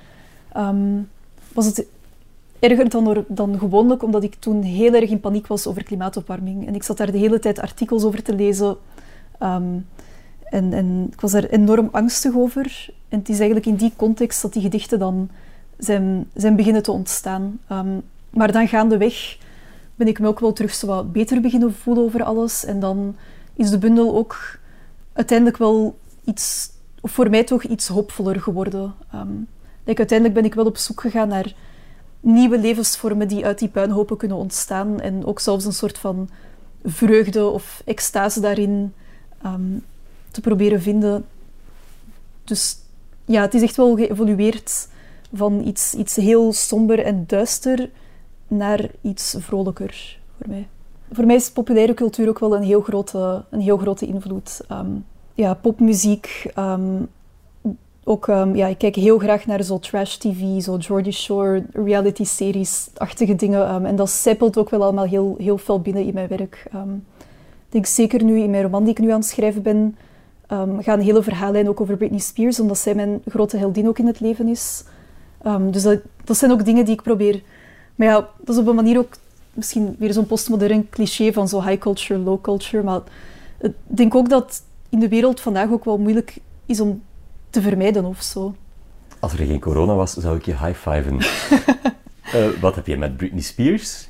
um, 0.58 1.10
was 1.54 1.66
het 1.66 1.86
erger 2.60 2.90
dan, 2.90 3.26
dan 3.28 3.60
gewoonlijk, 3.60 4.04
omdat 4.04 4.24
ik 4.24 4.36
toen 4.36 4.62
heel 4.62 4.94
erg 4.94 5.10
in 5.10 5.20
paniek 5.20 5.48
was 5.48 5.68
over 5.68 5.84
klimaatopwarming. 5.84 6.68
En 6.68 6.76
ik 6.76 6.84
zat 6.84 6.98
daar 6.98 7.12
de 7.12 7.18
hele 7.18 7.40
tijd 7.40 7.60
artikels 7.60 8.04
over 8.04 8.24
te 8.24 8.36
lezen. 8.36 8.78
Um, 9.44 9.88
en, 10.44 10.74
en, 10.74 11.08
ik 11.12 11.22
was 11.22 11.32
daar 11.32 11.46
enorm 11.46 11.90
angstig 11.92 12.36
over. 12.36 12.90
En 13.10 13.20
het 13.20 13.30
is 13.30 13.38
eigenlijk 13.38 13.66
in 13.66 13.76
die 13.76 13.94
context 13.96 14.42
dat 14.42 14.54
die 14.54 14.62
gedichten 14.62 15.00
dan 15.00 15.30
zijn, 15.78 16.30
zijn 16.34 16.56
beginnen 16.56 16.84
te 16.84 16.92
ontstaan. 16.92 17.60
Um, 17.72 18.02
maar 18.30 18.52
dan 18.52 18.68
gaandeweg 18.68 19.38
ben 20.02 20.10
ik 20.10 20.20
me 20.20 20.28
ook 20.28 20.40
wel 20.40 20.54
terug 20.54 20.74
zo 20.74 20.88
wat 20.88 21.12
beter 21.12 21.42
beginnen 21.42 21.74
voelen 21.74 22.04
over 22.04 22.24
alles. 22.24 22.66
En 22.66 22.80
dan 22.80 23.16
is 23.54 23.70
de 23.70 23.78
bundel 23.78 24.16
ook 24.16 24.60
uiteindelijk 25.14 25.58
wel 25.58 25.98
iets, 26.24 26.70
voor 27.02 27.30
mij 27.30 27.44
toch 27.44 27.64
iets 27.64 27.88
hoopvoller 27.88 28.42
geworden. 28.42 28.94
Um, 29.16 29.48
uiteindelijk 29.86 30.34
ben 30.34 30.46
ik 30.46 30.54
wel 30.54 30.66
op 30.66 30.78
zoek 30.78 31.02
gegaan 31.02 31.28
naar 31.28 31.54
nieuwe 32.20 32.60
levensvormen 32.60 33.28
die 33.28 33.46
uit 33.46 33.60
die 33.60 33.70
puinhopen 33.70 34.18
kunnen 34.18 34.38
ontstaan. 34.38 35.00
En 35.00 35.26
ook 35.26 35.40
zelfs 35.40 35.66
een 35.66 35.74
soort 35.74 35.98
van 35.98 36.30
vreugde 36.86 37.46
of 37.46 37.82
extase 37.86 38.40
daarin 38.40 38.94
um, 39.46 39.84
te 40.32 40.42
proberen 40.42 40.82
vinden. 40.82 41.26
Dus 42.44 42.78
ja, 43.26 43.42
het 43.42 43.54
is 43.54 43.62
echt 43.62 43.76
wel 43.76 43.96
geëvolueerd 43.96 44.88
van 45.34 45.62
iets, 45.66 45.94
iets 45.94 46.16
heel 46.16 46.54
somber 46.54 47.00
en 47.00 47.24
duister 47.28 47.90
naar 48.52 48.90
iets 49.02 49.36
vrolijker 49.40 50.20
voor 50.38 50.50
mij. 50.50 50.68
Voor 51.12 51.26
mij 51.26 51.36
is 51.36 51.52
populaire 51.52 51.94
cultuur 51.94 52.30
ook 52.30 52.40
wel 52.40 52.56
een 52.56 52.64
heel 52.64 52.82
grote, 52.82 53.44
een 53.50 53.60
heel 53.60 53.78
grote 53.78 54.06
invloed. 54.06 54.62
Um, 54.72 55.06
ja, 55.34 55.54
popmuziek. 55.54 56.52
Um, 56.58 57.10
ook, 58.04 58.28
um, 58.28 58.56
ja, 58.56 58.68
ik 58.68 58.78
kijk 58.78 58.96
heel 58.96 59.18
graag 59.18 59.46
naar 59.46 59.64
zo 59.64 59.80
trash 59.80 60.16
tv, 60.16 60.62
zo 60.62 60.78
Geordie 60.80 61.14
Shore, 61.14 61.64
reality-series-achtige 61.74 63.36
dingen. 63.36 63.86
en 63.86 63.96
dat 63.96 64.10
zijpelt 64.10 64.58
ook 64.58 64.70
wel 64.70 64.84
allemaal 64.84 65.06
heel, 65.06 65.36
heel 65.38 65.58
fel 65.58 65.82
binnen 65.82 66.06
in 66.06 66.14
mijn 66.14 66.28
werk. 66.28 66.68
ik 66.72 67.70
denk 67.70 67.86
zeker 67.86 68.24
nu 68.24 68.40
in 68.40 68.50
mijn 68.50 68.64
roman 68.64 68.84
die 68.84 68.92
ik 68.92 69.00
nu 69.00 69.10
aan 69.12 69.20
het 69.20 69.30
schrijven 69.30 69.62
ben, 69.62 69.98
een 70.48 71.02
hele 71.02 71.24
verhaallijn 71.24 71.70
ook 71.70 71.82
over 71.82 71.98
Britney 71.98 72.20
Spears, 72.20 72.60
omdat 72.60 72.78
zij 72.78 72.96
mijn 72.96 73.22
grote 73.28 73.58
heldin 73.58 73.88
ook 73.88 74.00
in 74.00 74.08
het 74.08 74.20
leven 74.20 74.48
is. 74.48 74.84
dus 75.72 75.84
dat 76.24 76.38
zijn 76.38 76.52
ook 76.52 76.66
dingen 76.66 76.86
die 76.86 76.94
ik 76.94 77.02
probeer 77.02 77.42
maar 77.96 78.08
ja, 78.08 78.30
dat 78.38 78.56
is 78.56 78.62
op 78.62 78.68
een 78.68 78.76
manier 78.76 78.98
ook 78.98 79.14
misschien 79.54 79.96
weer 80.00 80.14
zo'n 80.14 80.26
postmodern 80.26 80.90
cliché 80.90 81.34
van 81.34 81.48
zo 81.48 81.62
high 81.62 81.80
culture, 81.80 82.20
low 82.20 82.42
culture. 82.42 82.84
Maar 82.84 83.02
ik 83.60 83.74
denk 83.84 84.16
ook 84.16 84.30
dat 84.30 84.64
in 84.90 85.00
de 85.00 85.08
wereld 85.08 85.40
vandaag 85.40 85.72
ook 85.72 85.86
wel 85.86 85.98
moeilijk 85.98 86.38
is 86.66 86.80
om 86.80 87.04
te 87.50 87.62
vermijden 87.62 88.06
of 88.06 88.22
zo. 88.22 88.56
Als 89.20 89.34
er 89.34 89.46
geen 89.46 89.60
corona 89.60 89.96
was, 89.96 90.14
zou 90.14 90.38
ik 90.38 90.46
je 90.46 90.58
high-fiven. 90.58 91.18
uh, 92.36 92.60
wat 92.62 92.76
heb 92.76 92.88
je 92.88 92.98
met 92.98 93.18
Britney 93.18 93.42
Spears? 93.42 94.10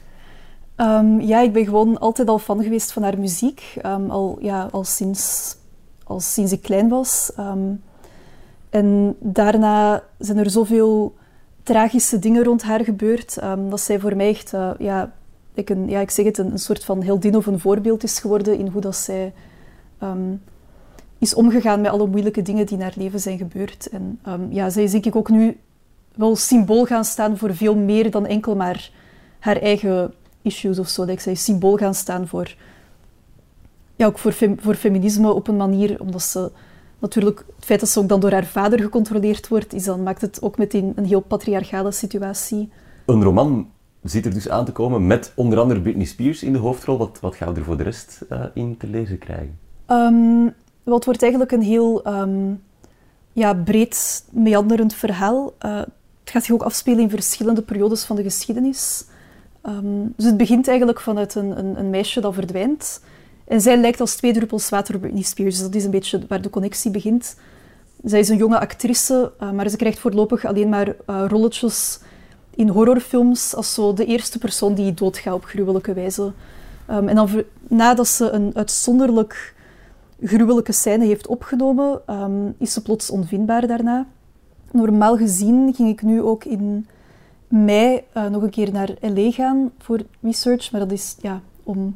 Um, 0.77 1.21
ja, 1.21 1.39
ik 1.39 1.53
ben 1.53 1.65
gewoon 1.65 1.99
altijd 1.99 2.27
al 2.27 2.39
fan 2.39 2.63
geweest 2.63 2.91
van 2.91 3.03
haar 3.03 3.19
muziek. 3.19 3.75
Um, 3.85 4.09
al, 4.09 4.37
ja, 4.41 4.67
al, 4.71 4.83
sinds, 4.83 5.55
al 6.03 6.19
sinds 6.19 6.51
ik 6.51 6.61
klein 6.61 6.89
was. 6.89 7.31
Um, 7.39 7.81
en 8.69 9.15
daarna 9.19 10.03
zijn 10.17 10.37
er 10.37 10.49
zoveel 10.49 11.15
tragische 11.63 12.19
dingen 12.19 12.43
rond 12.43 12.63
haar 12.63 12.83
gebeurd. 12.83 13.43
Um, 13.43 13.69
dat 13.69 13.81
zij 13.81 13.99
voor 13.99 14.15
mij 14.15 14.29
echt, 14.29 14.53
uh, 14.53 14.71
ja, 14.79 15.13
ik, 15.53 15.69
een, 15.69 15.89
ja, 15.89 15.99
ik 15.99 16.11
zeg 16.11 16.25
het, 16.25 16.37
een, 16.37 16.51
een, 16.51 16.59
soort 16.59 16.85
van 16.85 17.03
heldin 17.03 17.35
of 17.35 17.45
een 17.45 17.59
voorbeeld 17.59 18.03
is 18.03 18.19
geworden 18.19 18.57
in 18.57 18.67
hoe 18.67 18.81
dat 18.81 18.95
zij 18.95 19.33
um, 20.03 20.41
is 21.17 21.33
omgegaan 21.33 21.81
met 21.81 21.91
alle 21.91 22.07
moeilijke 22.07 22.41
dingen 22.41 22.65
die 22.65 22.77
in 22.77 22.83
haar 22.83 22.93
leven 22.95 23.19
zijn 23.19 23.37
gebeurd. 23.37 23.89
En 23.89 24.19
um, 24.27 24.47
ja, 24.51 24.69
zij 24.69 24.83
is 24.83 24.91
denk 24.91 25.05
ik 25.05 25.15
ook 25.15 25.29
nu 25.29 25.57
wel 26.15 26.35
symbool 26.35 26.85
gaan 26.85 27.05
staan 27.05 27.37
voor 27.37 27.55
veel 27.55 27.75
meer 27.75 28.11
dan 28.11 28.25
enkel 28.25 28.55
maar 28.55 28.91
haar 29.39 29.57
eigen 29.57 30.13
issues 30.41 30.79
of 30.79 30.87
zo. 30.87 31.05
Zij 31.17 31.31
is 31.31 31.43
symbool 31.43 31.77
gaan 31.77 31.95
staan 31.95 32.27
voor, 32.27 32.55
ja, 33.95 34.05
ook 34.05 34.17
voor, 34.17 34.33
voor 34.57 34.75
feminisme 34.75 35.33
op 35.33 35.47
een 35.47 35.57
manier, 35.57 35.99
omdat 35.99 36.21
ze 36.21 36.51
natuurlijk, 37.01 37.43
het 37.55 37.65
feit 37.65 37.79
dat 37.79 37.89
ze 37.89 37.99
ook 37.99 38.09
dan 38.09 38.19
door 38.19 38.31
haar 38.31 38.45
vader 38.45 38.79
gecontroleerd 38.79 39.47
wordt, 39.47 39.73
is 39.73 39.83
dan, 39.83 40.03
maakt 40.03 40.21
het 40.21 40.41
ook 40.41 40.57
meteen 40.57 40.93
een 40.95 41.05
heel 41.05 41.19
patriarchale 41.19 41.91
situatie. 41.91 42.69
Een 43.05 43.23
roman 43.23 43.69
zit 44.03 44.25
er 44.25 44.33
dus 44.33 44.49
aan 44.49 44.65
te 44.65 44.71
komen 44.71 45.07
met 45.07 45.31
onder 45.35 45.59
andere 45.59 45.81
Britney 45.81 46.05
Spears 46.05 46.43
in 46.43 46.53
de 46.53 46.59
hoofdrol. 46.59 46.97
Wat, 46.97 47.19
wat 47.19 47.35
gaan 47.35 47.53
we 47.53 47.59
er 47.59 47.65
voor 47.65 47.77
de 47.77 47.83
rest 47.83 48.21
uh, 48.29 48.43
in 48.53 48.77
te 48.77 48.87
lezen 48.87 49.17
krijgen? 49.17 49.59
Um, 49.87 50.53
wel, 50.83 50.95
het 50.95 51.05
wordt 51.05 51.21
eigenlijk 51.21 51.51
een 51.51 51.61
heel 51.61 52.07
um, 52.07 52.61
ja, 53.33 53.53
breed, 53.53 54.25
meanderend 54.31 54.93
verhaal. 54.93 55.53
Uh, 55.65 55.77
het 56.21 56.29
gaat 56.29 56.43
zich 56.43 56.53
ook 56.53 56.63
afspelen 56.63 56.99
in 56.99 57.09
verschillende 57.09 57.61
periodes 57.61 58.03
van 58.03 58.15
de 58.15 58.23
geschiedenis. 58.23 59.05
Um, 59.65 60.13
dus 60.15 60.25
het 60.25 60.37
begint 60.37 60.67
eigenlijk 60.67 60.99
vanuit 60.99 61.35
een, 61.35 61.59
een, 61.59 61.79
een 61.79 61.89
meisje 61.89 62.21
dat 62.21 62.33
verdwijnt. 62.33 63.01
En 63.51 63.61
zij 63.61 63.77
lijkt 63.77 63.99
als 63.99 64.15
twee 64.15 64.33
druppels 64.33 64.69
water 64.69 64.95
op 64.95 65.01
Britney 65.01 65.23
Spears. 65.23 65.55
Dus 65.55 65.63
dat 65.63 65.75
is 65.75 65.83
een 65.83 65.91
beetje 65.91 66.21
waar 66.27 66.41
de 66.41 66.49
connectie 66.49 66.91
begint. 66.91 67.35
Zij 68.03 68.19
is 68.19 68.29
een 68.29 68.37
jonge 68.37 68.59
actrice, 68.59 69.31
uh, 69.41 69.51
maar 69.51 69.69
ze 69.69 69.77
krijgt 69.77 69.99
voorlopig 69.99 70.45
alleen 70.45 70.69
maar 70.69 70.87
uh, 70.87 71.25
rolletjes 71.27 71.99
in 72.55 72.67
horrorfilms 72.67 73.55
als 73.55 73.73
zo 73.73 73.93
de 73.93 74.05
eerste 74.05 74.39
persoon 74.39 74.73
die 74.73 74.93
doodgaat 74.93 75.33
op 75.33 75.45
gruwelijke 75.45 75.93
wijze. 75.93 76.31
Um, 76.91 77.07
en 77.07 77.15
dan 77.15 77.43
nadat 77.67 78.07
ze 78.07 78.29
een 78.29 78.51
uitzonderlijk 78.53 79.55
gruwelijke 80.21 80.71
scène 80.71 81.05
heeft 81.05 81.27
opgenomen, 81.27 82.01
um, 82.09 82.55
is 82.57 82.73
ze 82.73 82.81
plots 82.81 83.09
onvindbaar 83.09 83.67
daarna. 83.67 84.07
Normaal 84.71 85.17
gezien 85.17 85.73
ging 85.75 85.89
ik 85.89 86.01
nu 86.01 86.21
ook 86.21 86.43
in 86.43 86.87
mei 87.47 88.01
uh, 88.17 88.25
nog 88.25 88.43
een 88.43 88.49
keer 88.49 88.71
naar 88.71 88.89
LA 88.99 89.31
gaan 89.31 89.71
voor 89.77 89.99
research, 90.21 90.71
maar 90.71 90.81
dat 90.81 90.91
is 90.91 91.15
ja, 91.21 91.41
om 91.63 91.95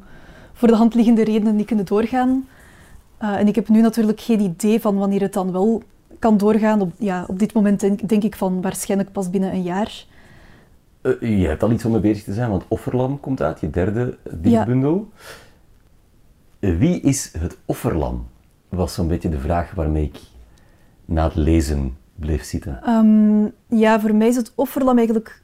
voor 0.56 0.68
de 0.68 0.76
hand 0.76 0.94
liggende 0.94 1.24
redenen 1.24 1.56
niet 1.56 1.66
kunnen 1.66 1.86
doorgaan. 1.86 2.48
Uh, 3.22 3.40
en 3.40 3.48
ik 3.48 3.56
heb 3.56 3.70
nu 3.70 3.82
natuurlijk 3.82 4.20
geen 4.22 4.40
idee 4.40 4.82
van 4.82 4.98
wanneer 4.98 5.22
het 5.22 5.34
dan 5.34 5.52
wel 5.52 5.84
kan 6.20 6.38
doorgaan. 6.38 6.82
Op, 6.82 6.94
ja, 6.98 7.26
op 7.28 7.40
dit 7.40 7.54
moment 7.54 7.80
denk, 7.80 8.10
denk 8.10 8.24
ik 8.24 8.36
van 8.36 8.62
waarschijnlijk 8.62 9.12
pas 9.12 9.30
binnen 9.30 9.54
een 9.54 9.64
jaar. 9.64 10.06
Uh, 11.02 11.40
je 11.40 11.48
hebt 11.48 11.64
al 11.64 11.72
iets 11.72 11.86
om 11.86 11.92
mee 11.92 12.02
bezig 12.02 12.24
te 12.24 12.34
zijn, 12.34 12.50
want 12.50 12.66
Offerlam 12.68 13.20
komt 13.20 13.42
uit, 13.42 13.60
je 13.60 13.70
derde 13.70 14.18
dichtbundel. 14.32 15.12
Ja. 16.60 16.70
Uh, 16.70 16.78
wie 16.78 17.02
is 17.02 17.34
het 17.38 17.58
Offerlam? 17.66 18.28
Was 18.70 18.94
zo'n 18.94 19.08
beetje 19.08 19.30
de 19.30 19.40
vraag 19.40 19.72
waarmee 19.72 20.04
ik 20.04 20.20
na 21.06 21.24
het 21.24 21.36
lezen 21.36 21.98
bleef 22.16 22.44
zitten. 22.44 22.90
Um, 22.90 23.52
ja, 23.68 24.00
voor 24.00 24.16
mij 24.16 24.28
is 24.28 24.36
het 24.36 24.52
Offerlam 24.56 24.98
eigenlijk 24.98 25.42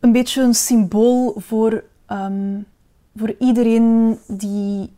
een 0.00 0.12
beetje 0.12 0.42
een 0.42 0.54
symbool 0.54 1.34
voor 1.38 1.84
um, 2.08 2.66
voor 3.16 3.34
iedereen 3.38 4.18
die 4.26 4.92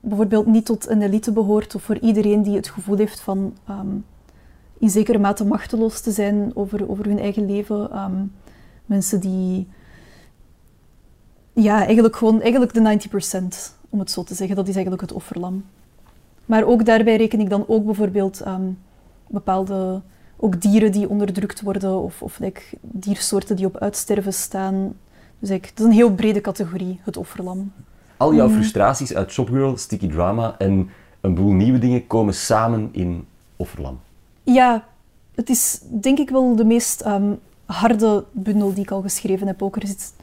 bijvoorbeeld 0.00 0.46
niet 0.46 0.64
tot 0.64 0.88
een 0.88 1.02
elite 1.02 1.32
behoort, 1.32 1.74
of 1.74 1.82
voor 1.82 1.98
iedereen 1.98 2.42
die 2.42 2.56
het 2.56 2.68
gevoel 2.68 2.96
heeft 2.96 3.20
van 3.20 3.56
um, 3.70 4.04
in 4.78 4.90
zekere 4.90 5.18
mate 5.18 5.44
machteloos 5.44 6.00
te 6.00 6.10
zijn 6.10 6.50
over, 6.54 6.90
over 6.90 7.04
hun 7.04 7.18
eigen 7.18 7.46
leven. 7.46 7.98
Um, 7.98 8.32
mensen 8.86 9.20
die 9.20 9.68
ja, 11.52 11.84
eigenlijk 11.84 12.16
gewoon 12.16 12.40
eigenlijk 12.40 12.74
de 12.74 13.08
90%, 13.72 13.78
om 13.88 13.98
het 13.98 14.10
zo 14.10 14.22
te 14.22 14.34
zeggen. 14.34 14.56
Dat 14.56 14.68
is 14.68 14.74
eigenlijk 14.74 15.02
het 15.02 15.12
offerlam. 15.12 15.64
Maar 16.46 16.64
ook 16.64 16.84
daarbij 16.84 17.16
reken 17.16 17.40
ik 17.40 17.50
dan 17.50 17.64
ook 17.68 17.84
bijvoorbeeld 17.84 18.46
um, 18.46 18.78
bepaalde 19.28 20.02
ook 20.36 20.60
dieren 20.60 20.92
die 20.92 21.08
onderdrukt 21.08 21.60
worden 21.60 22.02
of, 22.02 22.22
of 22.22 22.40
diersoorten 22.80 23.56
die 23.56 23.66
op 23.66 23.76
uitsterven 23.76 24.32
staan 24.32 24.94
Dus 25.42 25.50
ik, 25.50 25.64
het 25.64 25.78
is 25.78 25.84
een 25.84 25.92
heel 25.92 26.14
brede 26.14 26.40
categorie, 26.40 27.00
het 27.02 27.16
offerlam. 27.16 27.72
Al 28.16 28.34
jouw 28.34 28.48
frustraties 28.48 29.14
uit 29.14 29.32
Shopgirl, 29.32 29.76
Sticky 29.76 30.08
Drama 30.08 30.54
en 30.58 30.90
een 31.20 31.34
boel 31.34 31.52
nieuwe 31.52 31.78
dingen 31.78 32.06
komen 32.06 32.34
samen 32.34 32.88
in 32.92 33.26
Offerlam. 33.56 34.00
Ja, 34.42 34.84
het 35.34 35.50
is 35.50 35.80
denk 36.00 36.18
ik 36.18 36.30
wel 36.30 36.56
de 36.56 36.64
meest 36.64 37.00
ehm, 37.00 37.32
harde 37.64 38.24
bundel 38.30 38.74
die 38.74 38.82
ik 38.82 38.90
al 38.90 39.02
geschreven 39.02 39.46
heb. 39.46 39.62
Ook 39.62 39.76
er 39.76 39.86
zit 39.86 40.14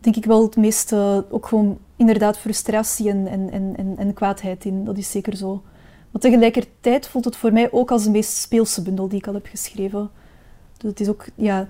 denk 0.00 0.16
ik 0.16 0.24
wel 0.24 0.42
het 0.42 0.56
meeste 0.56 1.24
ook 1.30 1.46
gewoon 1.46 1.78
inderdaad 1.96 2.38
frustratie 2.38 3.08
en, 3.08 3.26
en, 3.26 3.50
en, 3.76 3.94
en, 3.98 4.14
kwaadheid 4.14 4.64
in. 4.64 4.84
Dat 4.84 4.98
is 4.98 5.10
zeker 5.10 5.36
zo. 5.36 5.62
Maar 6.10 6.22
tegelijkertijd 6.22 7.08
voelt 7.08 7.24
het 7.24 7.36
voor 7.36 7.52
mij 7.52 7.72
ook 7.72 7.90
als 7.90 8.04
de 8.04 8.10
meest 8.10 8.36
speelse 8.36 8.82
bundel 8.82 9.08
die 9.08 9.18
ik 9.18 9.26
al 9.26 9.34
heb 9.34 9.46
geschreven. 9.46 10.10
Dus 10.76 10.90
het 10.90 11.00
is 11.00 11.08
ook, 11.08 11.24
ja, 11.34 11.68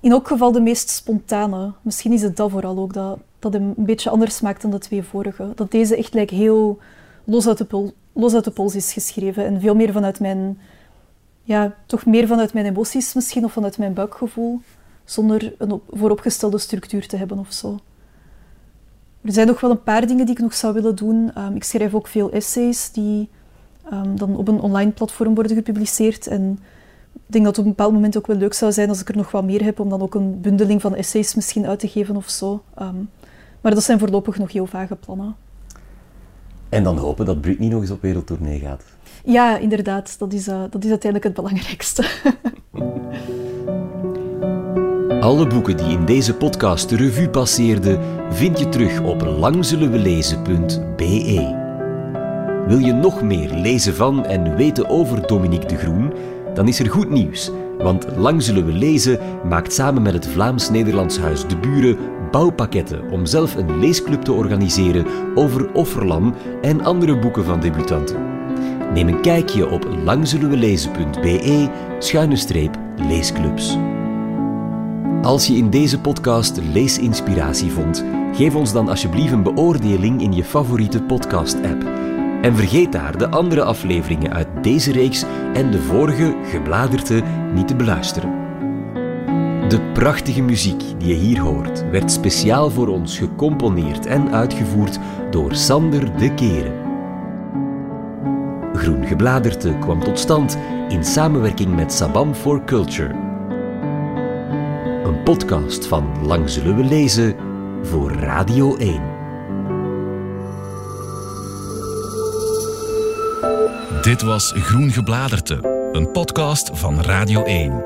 in 0.00 0.10
elk 0.10 0.28
geval 0.28 0.52
de 0.52 0.60
meest 0.60 0.88
spontane. 0.88 1.72
Misschien 1.82 2.12
is 2.12 2.22
het 2.22 2.36
dat 2.36 2.50
vooral 2.50 2.78
ook, 2.78 2.92
dat, 2.92 3.18
dat 3.38 3.52
hem 3.52 3.74
een 3.76 3.84
beetje 3.84 4.10
anders 4.10 4.40
maakt 4.40 4.62
dan 4.62 4.70
de 4.70 4.78
twee 4.78 5.02
vorige. 5.02 5.52
Dat 5.54 5.70
deze 5.70 5.96
echt 5.96 6.14
like, 6.14 6.34
heel 6.34 6.78
los 7.24 7.46
uit, 7.46 8.44
de 8.44 8.50
pols 8.50 8.74
is 8.74 8.92
geschreven 8.92 9.44
en 9.44 9.60
veel 9.60 9.74
meer 9.74 9.92
vanuit 9.92 10.20
mijn, 10.20 10.58
ja, 11.42 11.74
toch 11.86 12.06
meer 12.06 12.26
vanuit 12.26 12.52
mijn 12.52 12.66
emoties 12.66 13.14
misschien 13.14 13.44
of 13.44 13.52
vanuit 13.52 13.78
mijn 13.78 13.94
buikgevoel, 13.94 14.60
zonder 15.04 15.54
een 15.58 15.80
vooropgestelde 15.90 16.58
structuur 16.58 17.06
te 17.06 17.16
hebben 17.16 17.38
of 17.38 17.52
zo. 17.52 17.78
Er 19.22 19.32
zijn 19.32 19.46
nog 19.46 19.60
wel 19.60 19.70
een 19.70 19.82
paar 19.82 20.06
dingen 20.06 20.26
die 20.26 20.34
ik 20.34 20.40
nog 20.40 20.54
zou 20.54 20.74
willen 20.74 20.96
doen. 20.96 21.30
Um, 21.38 21.56
ik 21.56 21.64
schrijf 21.64 21.94
ook 21.94 22.06
veel 22.06 22.30
essays 22.30 22.92
die 22.92 23.28
um, 23.92 24.16
dan 24.18 24.36
op 24.36 24.48
een 24.48 24.60
online 24.60 24.90
platform 24.90 25.34
worden 25.34 25.56
gepubliceerd. 25.56 26.26
En 26.26 26.58
ik 27.28 27.34
denk 27.34 27.44
dat 27.44 27.56
het 27.56 27.58
op 27.58 27.70
een 27.70 27.76
bepaald 27.76 27.92
moment 27.92 28.16
ook 28.16 28.26
wel 28.26 28.36
leuk 28.36 28.54
zou 28.54 28.72
zijn 28.72 28.88
als 28.88 29.00
ik 29.00 29.08
er 29.08 29.16
nog 29.16 29.30
wat 29.30 29.44
meer 29.44 29.64
heb, 29.64 29.80
om 29.80 29.88
dan 29.88 30.02
ook 30.02 30.14
een 30.14 30.40
bundeling 30.40 30.80
van 30.80 30.94
essays 30.94 31.34
misschien 31.34 31.66
uit 31.66 31.78
te 31.78 31.88
geven 31.88 32.16
of 32.16 32.28
zo. 32.28 32.62
Um, 32.82 33.10
maar 33.60 33.74
dat 33.74 33.82
zijn 33.82 33.98
voorlopig 33.98 34.38
nog 34.38 34.52
heel 34.52 34.66
vage 34.66 34.96
plannen. 34.96 35.36
En 36.68 36.82
dan 36.82 36.96
hopen 36.96 37.26
dat 37.26 37.40
Britney 37.40 37.68
nog 37.68 37.80
eens 37.80 37.90
op 37.90 38.02
wereldtournee 38.02 38.58
gaat. 38.58 38.82
Ja, 39.24 39.56
inderdaad. 39.56 40.18
Dat 40.18 40.32
is, 40.32 40.48
uh, 40.48 40.62
dat 40.70 40.84
is 40.84 40.90
uiteindelijk 40.90 41.24
het 41.24 41.34
belangrijkste. 41.34 42.04
Alle 45.20 45.46
boeken 45.46 45.76
die 45.76 45.86
in 45.86 46.04
deze 46.04 46.34
podcast 46.34 46.88
de 46.88 46.96
revue 46.96 47.30
passeerden, 47.30 48.00
vind 48.30 48.58
je 48.58 48.68
terug 48.68 49.02
op 49.02 49.22
langzullenwelezen.be. 49.22 51.66
Wil 52.66 52.78
je 52.78 52.92
nog 52.92 53.22
meer 53.22 53.50
lezen 53.50 53.94
van 53.94 54.24
en 54.24 54.56
weten 54.56 54.88
over 54.88 55.26
Dominique 55.26 55.66
de 55.66 55.76
Groen? 55.76 56.12
Dan 56.54 56.68
is 56.68 56.78
er 56.78 56.90
goed 56.90 57.10
nieuws. 57.10 57.50
Want 57.78 58.06
Lang 58.16 58.42
Zullen 58.42 58.66
We 58.66 58.72
Lezen 58.72 59.18
maakt 59.48 59.72
samen 59.72 60.02
met 60.02 60.12
het 60.12 60.26
Vlaams-Nederlands 60.26 61.18
Huis 61.18 61.46
De 61.46 61.56
Buren 61.56 61.98
bouwpakketten 62.30 63.10
om 63.10 63.26
zelf 63.26 63.54
een 63.54 63.78
leesclub 63.78 64.22
te 64.22 64.32
organiseren 64.32 65.06
over 65.34 65.72
Offerlam 65.72 66.34
en 66.62 66.84
andere 66.84 67.18
boeken 67.18 67.44
van 67.44 67.60
debutanten. 67.60 68.16
Neem 68.94 69.08
een 69.08 69.20
kijkje 69.20 69.68
op 69.68 69.88
langzullenwelezen.be 70.04 71.68
schuine 71.98 72.36
streep 72.36 72.78
leesclubs. 72.96 73.76
Als 75.22 75.46
je 75.46 75.54
in 75.54 75.70
deze 75.70 76.00
podcast 76.00 76.60
leesinspiratie 76.72 77.70
vond, 77.70 78.04
geef 78.32 78.54
ons 78.54 78.72
dan 78.72 78.88
alsjeblieft 78.88 79.32
een 79.32 79.42
beoordeling 79.42 80.22
in 80.22 80.32
je 80.34 80.44
favoriete 80.44 81.02
podcast-app. 81.02 82.07
En 82.42 82.56
vergeet 82.56 82.92
daar 82.92 83.18
de 83.18 83.28
andere 83.28 83.62
afleveringen 83.62 84.32
uit 84.32 84.48
deze 84.62 84.92
reeks 84.92 85.24
en 85.54 85.70
de 85.70 85.80
vorige 85.82 86.36
gebladerte 86.44 87.22
niet 87.54 87.68
te 87.68 87.76
beluisteren. 87.76 88.46
De 89.68 89.80
prachtige 89.92 90.42
muziek 90.42 90.82
die 90.98 91.08
je 91.08 91.14
hier 91.14 91.40
hoort 91.40 91.90
werd 91.90 92.12
speciaal 92.12 92.70
voor 92.70 92.88
ons 92.88 93.18
gecomponeerd 93.18 94.06
en 94.06 94.32
uitgevoerd 94.32 94.98
door 95.30 95.54
Sander 95.54 96.18
de 96.18 96.34
Keren. 96.34 96.86
Groen 98.72 99.06
Gebladerte 99.06 99.76
kwam 99.80 100.04
tot 100.04 100.18
stand 100.18 100.58
in 100.88 101.04
samenwerking 101.04 101.74
met 101.74 101.92
Sabam 101.92 102.34
for 102.34 102.64
Culture. 102.64 103.14
Een 105.04 105.22
podcast 105.24 105.86
van 105.86 106.26
Lang 106.26 106.50
Zullen 106.50 106.76
We 106.76 106.84
Lezen 106.84 107.36
voor 107.82 108.12
Radio 108.12 108.76
1. 108.76 109.17
Dit 114.02 114.22
was 114.22 114.52
Groen 114.56 114.90
Gebladerte, 114.90 115.88
een 115.92 116.10
podcast 116.12 116.70
van 116.72 117.00
Radio 117.00 117.44
1. 117.44 117.84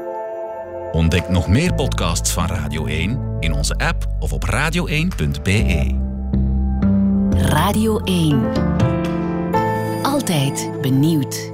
Ontdek 0.92 1.28
nog 1.28 1.48
meer 1.48 1.74
podcasts 1.74 2.32
van 2.32 2.46
Radio 2.46 2.86
1 2.86 3.36
in 3.40 3.52
onze 3.52 3.74
app 3.74 4.06
of 4.18 4.32
op 4.32 4.44
radio1.be. 4.50 5.96
Radio 7.30 7.98
1. 7.98 8.52
Altijd 10.02 10.70
benieuwd. 10.80 11.51